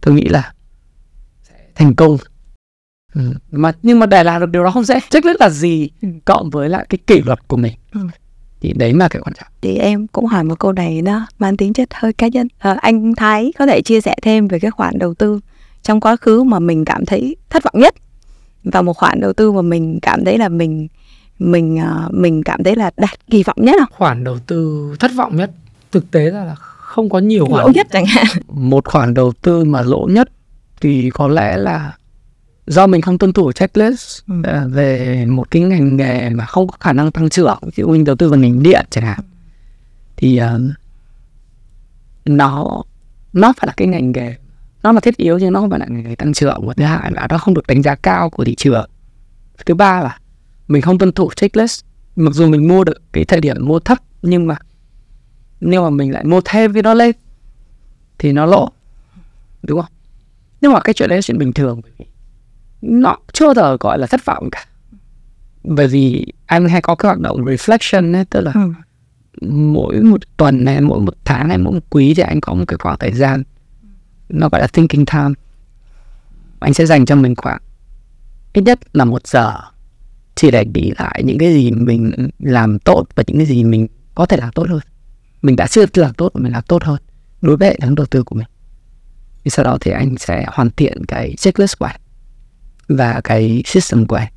[0.00, 0.52] tôi nghĩ là
[1.42, 2.16] sẽ thành công.
[3.14, 3.32] Ừ.
[3.50, 5.00] mà nhưng mà để làm được điều đó không dễ.
[5.10, 6.08] Checklist là gì ừ.
[6.24, 7.74] cộng với lại cái kỷ luật của mình?
[7.92, 8.00] Ừ.
[8.62, 11.56] thì đấy là cái quan trọng thì em cũng hỏi một câu này đó mang
[11.56, 14.70] tính chất hơi cá nhân à, anh Thái có thể chia sẻ thêm về cái
[14.70, 15.40] khoản đầu tư
[15.82, 17.94] trong quá khứ mà mình cảm thấy thất vọng nhất
[18.64, 20.88] và một khoản đầu tư mà mình cảm thấy là mình
[21.38, 23.88] mình uh, mình cảm thấy là đạt kỳ vọng nhất không?
[23.92, 25.50] Khoản đầu tư thất vọng nhất
[25.92, 28.26] thực tế ra là không có nhiều khoản lỗ nhất chẳng hạn.
[28.48, 30.28] Một khoản đầu tư mà lỗ nhất
[30.80, 31.92] thì có lẽ là
[32.66, 34.34] do mình không tuân thủ checklist ừ.
[34.44, 37.88] À, về một cái ngành nghề mà không có khả năng tăng trưởng ví dụ
[37.88, 39.20] mình đầu tư vào ngành điện chẳng hạn
[40.16, 40.60] thì uh,
[42.24, 42.82] nó
[43.32, 44.36] nó phải là cái ngành nghề
[44.82, 46.66] nó là thiết yếu nhưng nó không phải là ngành nghề tăng trưởng.
[46.66, 48.90] Và thứ hai là nó không được đánh giá cao của thị trường.
[49.66, 50.18] Thứ ba là
[50.68, 51.84] mình không tuân thủ checklist.
[52.16, 54.56] Mặc dù mình mua được cái thời điểm mua thấp nhưng mà
[55.60, 57.16] nếu mà mình lại mua thêm cái đó lên
[58.18, 58.68] thì nó lỗ
[59.62, 59.90] đúng không?
[60.60, 61.80] Nhưng mà cái chuyện đấy là chuyện bình thường
[62.82, 64.66] nó chưa giờ gọi là thất vọng cả.
[65.64, 68.72] Bởi vì anh hay có cái hoạt động reflection ấy tức là ừ.
[69.50, 72.64] mỗi một tuần này mỗi một tháng hay mỗi một quý thì anh có một
[72.68, 73.42] cái khoảng thời gian
[74.28, 75.32] nó gọi là thinking time.
[76.60, 77.60] Anh sẽ dành cho mình khoảng
[78.52, 79.52] ít nhất là một giờ
[80.34, 83.88] chỉ để nghĩ lại những cái gì mình làm tốt và những cái gì mình
[84.14, 84.80] có thể làm tốt hơn.
[85.42, 87.00] Mình đã chưa làm tốt mình làm tốt hơn
[87.40, 88.46] đối với hệ thống đầu tư của mình.
[89.44, 92.00] Thì sau đó thì anh sẽ hoàn thiện cái checklist của anh
[92.96, 94.32] và cái system của anh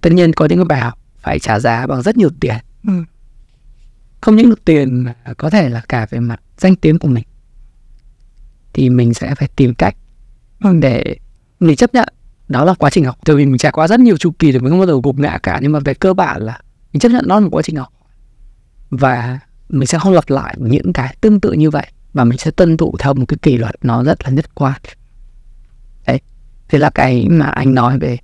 [0.00, 2.56] tất nhiên có những cái bài học phải trả giá bằng rất nhiều tiền.
[2.86, 2.92] Ừ.
[4.20, 7.24] không những được tiền mà có thể là cả về mặt danh tiếng của mình.
[8.72, 9.96] Thì mình sẽ phải tìm cách
[10.80, 11.16] để
[11.60, 12.08] mình chấp nhận.
[12.48, 13.16] Đó là quá trình học.
[13.24, 15.18] Từ vì mình trải qua rất nhiều chu kỳ thì mình không bao giờ gục
[15.18, 15.58] ngã cả.
[15.62, 16.60] Nhưng mà về cơ bản là
[16.92, 17.88] mình chấp nhận nó là một quá trình học.
[18.90, 19.38] Và
[19.68, 21.86] mình sẽ không lặp lại những cái tương tự như vậy.
[22.12, 24.80] Và mình sẽ tuân thủ theo một cái kỷ luật nó rất là nhất quán
[26.72, 28.16] thế là cái mà anh nói về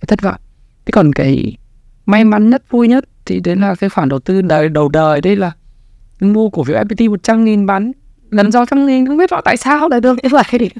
[0.00, 0.40] cái thất vọng.
[0.84, 1.56] Thế còn cái
[2.06, 5.20] may mắn nhất vui nhất thì đấy là cái khoản đầu tư đời đầu đời.
[5.20, 5.52] Đây là
[6.20, 7.92] mua cổ phiếu FPT 100 nghìn bán
[8.30, 10.16] lần sau trăm nghìn không biết rõ tại sao lại được.
[10.22, 10.70] Như vậy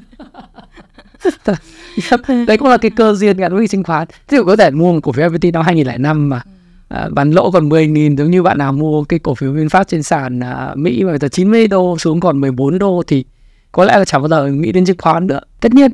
[2.47, 4.07] đấy cũng là cái cơ duyên gắn với chứng khoán.
[4.29, 6.41] Ví dụ có thể mua một cổ phiếu FPT năm 2005 mà
[6.89, 9.83] à, bán lỗ còn 10 nghìn giống như bạn nào mua cái cổ phiếu VinFast
[9.83, 13.25] trên sàn à, Mỹ mà từ 90 đô xuống còn 14 đô thì
[13.71, 15.39] có lẽ là chẳng bao giờ nghĩ đến chứng khoán nữa.
[15.59, 15.91] Tất nhiên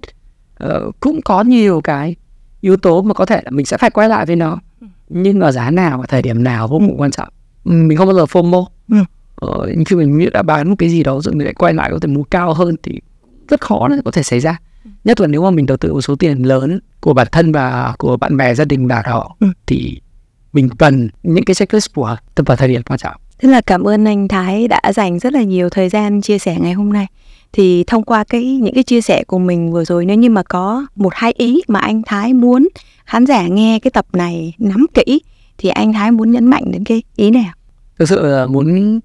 [0.63, 2.15] uh, cũng có nhiều cái
[2.61, 4.59] yếu tố mà có thể là mình sẽ phải quay lại với nó.
[5.09, 7.29] Nhưng ở giá nào và thời điểm nào vô cùng quan trọng.
[7.63, 8.65] Mình không bao giờ FOMO.
[8.91, 8.97] Ừ.
[9.35, 11.99] ờ, khi mình đã bán một cái gì đó rồi mình lại quay lại có
[11.99, 12.99] thể mua cao hơn thì
[13.49, 14.59] rất khó để có thể xảy ra.
[15.03, 17.95] Nhất là nếu mà mình đầu tư một số tiền lớn của bản thân và
[17.97, 19.47] của bạn bè gia đình họ ừ.
[19.65, 20.01] thì
[20.53, 23.15] mình cần những cái checklist của tập vào thời điểm quan trọng.
[23.39, 26.57] Thế là cảm ơn anh Thái đã dành rất là nhiều thời gian chia sẻ
[26.59, 27.07] ngày hôm nay.
[27.53, 30.43] Thì thông qua cái những cái chia sẻ của mình vừa rồi nếu như mà
[30.43, 32.67] có một hai ý mà anh Thái muốn
[33.05, 35.21] khán giả nghe cái tập này nắm kỹ
[35.57, 37.53] thì anh Thái muốn nhấn mạnh đến cái ý nào?
[37.99, 38.99] Thực sự là muốn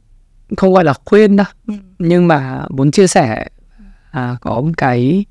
[0.57, 1.75] không gọi là khuyên đâu, ừ.
[1.99, 3.47] nhưng mà muốn chia sẻ
[4.11, 5.25] à, có một cái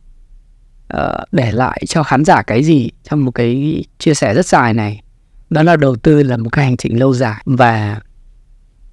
[0.93, 0.99] uh,
[1.31, 5.01] để lại cho khán giả cái gì trong một cái chia sẻ rất dài này
[5.49, 8.01] đó là đầu tư là một cái hành trình lâu dài và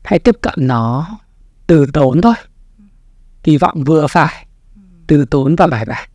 [0.04, 1.18] hãy tiếp cận nó
[1.66, 2.34] từ tốn thôi
[3.48, 4.46] kỳ vọng vừa phải
[5.06, 6.08] từ tốn và bài bản.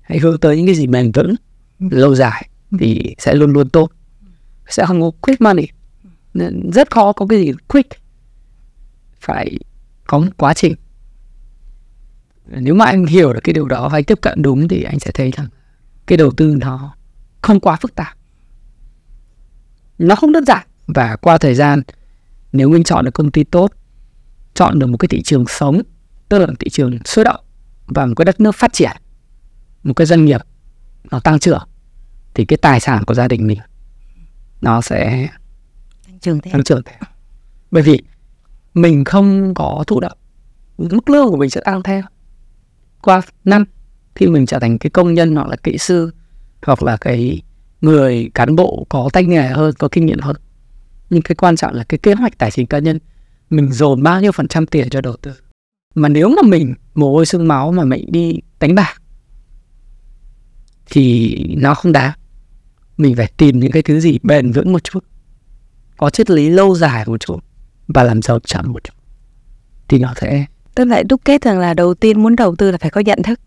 [0.00, 1.34] Hãy hướng tới những cái gì bền vững
[1.78, 3.90] lâu dài thì sẽ luôn luôn tốt.
[4.68, 5.66] Sẽ không có quick money.
[6.34, 7.88] Nên rất khó có cái gì quick
[9.20, 9.58] phải
[10.06, 10.74] có một quá trình.
[12.46, 14.98] Nếu mà anh hiểu được cái điều đó và anh tiếp cận đúng thì anh
[14.98, 15.48] sẽ thấy rằng
[16.06, 16.94] cái đầu tư nó
[17.42, 18.16] không quá phức tạp.
[19.98, 20.66] Nó không đơn giản.
[20.86, 21.82] Và qua thời gian,
[22.52, 23.72] nếu anh chọn được công ty tốt,
[24.54, 25.82] chọn được một cái thị trường sống
[26.28, 27.44] tức là thị trường sôi động
[27.86, 28.96] và một cái đất nước phát triển
[29.82, 30.40] một cái doanh nghiệp
[31.10, 31.68] nó tăng trưởng
[32.34, 33.58] thì cái tài sản của gia đình mình
[34.60, 35.28] nó sẽ
[36.06, 36.52] tăng trưởng theo.
[36.52, 36.98] tăng trưởng theo
[37.70, 38.02] bởi vì
[38.74, 40.18] mình không có thụ động
[40.78, 42.02] mức lương của mình sẽ tăng theo
[43.02, 43.64] qua năm
[44.14, 46.12] khi mình trở thành cái công nhân hoặc là kỹ sư
[46.62, 47.42] hoặc là cái
[47.80, 50.36] người cán bộ có tay nghề hơn có kinh nghiệm hơn.
[51.10, 52.98] Nhưng cái quan trọng là cái kế hoạch tài chính cá nhân
[53.50, 55.34] mình dồn bao nhiêu phần trăm tiền cho đầu tư
[55.94, 59.02] mà nếu mà mình mồ hôi xương máu mà mình đi đánh bạc
[60.90, 62.12] thì nó không đáng.
[62.96, 65.04] Mình phải tìm những cái thứ gì bền vững một chút
[65.96, 67.38] có triết lý lâu dài một chút
[67.88, 68.94] và làm giàu chậm một chút
[69.88, 72.78] thì nó sẽ tức là đúc kết rằng là đầu tiên muốn đầu tư là
[72.78, 73.40] phải có nhận thức.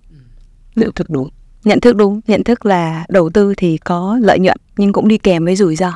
[0.76, 1.30] Nhận thức đúng.
[1.64, 2.22] Nhận thức đúng.
[2.28, 5.76] Nhận thức là đầu tư thì có lợi nhuận nhưng cũng đi kèm với rủi
[5.76, 5.94] ro.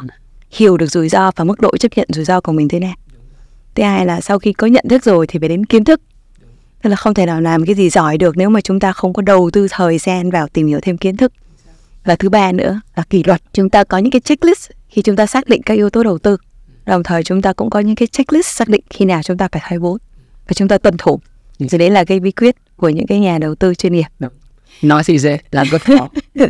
[0.52, 2.96] Hiểu được rủi ro và mức độ chấp nhận rủi ro của mình thế nào.
[3.76, 6.02] Thứ hai là sau khi có nhận thức rồi thì phải đến kiến thức
[6.86, 9.14] tức là không thể nào làm cái gì giỏi được nếu mà chúng ta không
[9.14, 11.34] có đầu tư thời gian vào tìm hiểu thêm kiến thức.
[12.04, 13.42] Và thứ ba nữa là kỷ luật.
[13.54, 16.18] Chúng ta có những cái checklist khi chúng ta xác định các yếu tố đầu
[16.18, 16.38] tư.
[16.86, 19.48] Đồng thời chúng ta cũng có những cái checklist xác định khi nào chúng ta
[19.52, 19.98] phải thoái vốn.
[20.48, 21.20] Và chúng ta tuân thủ.
[21.60, 24.08] Thì đấy là cái bí quyết của những cái nhà đầu tư chuyên nghiệp.
[24.82, 26.10] Nói gì dễ làm rất khó.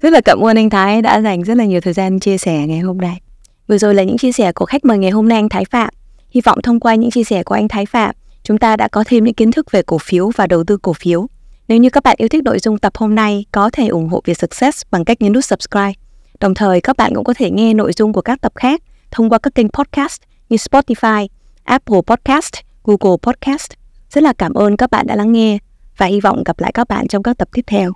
[0.00, 2.66] Rất là cảm ơn anh Thái đã dành rất là nhiều thời gian chia sẻ
[2.66, 3.20] ngày hôm nay.
[3.68, 5.94] Vừa rồi là những chia sẻ của khách mời ngày hôm nay anh Thái Phạm.
[6.30, 8.14] Hy vọng thông qua những chia sẻ của anh Thái Phạm
[8.46, 10.92] chúng ta đã có thêm những kiến thức về cổ phiếu và đầu tư cổ
[10.92, 11.26] phiếu
[11.68, 14.22] nếu như các bạn yêu thích nội dung tập hôm nay có thể ủng hộ
[14.24, 15.92] Việt Success bằng cách nhấn nút subscribe
[16.40, 19.30] đồng thời các bạn cũng có thể nghe nội dung của các tập khác thông
[19.30, 21.26] qua các kênh podcast như Spotify,
[21.64, 22.52] Apple Podcast,
[22.84, 23.70] Google Podcast.
[24.10, 25.58] Rất là cảm ơn các bạn đã lắng nghe
[25.96, 27.92] và hy vọng gặp lại các bạn trong các tập tiếp theo.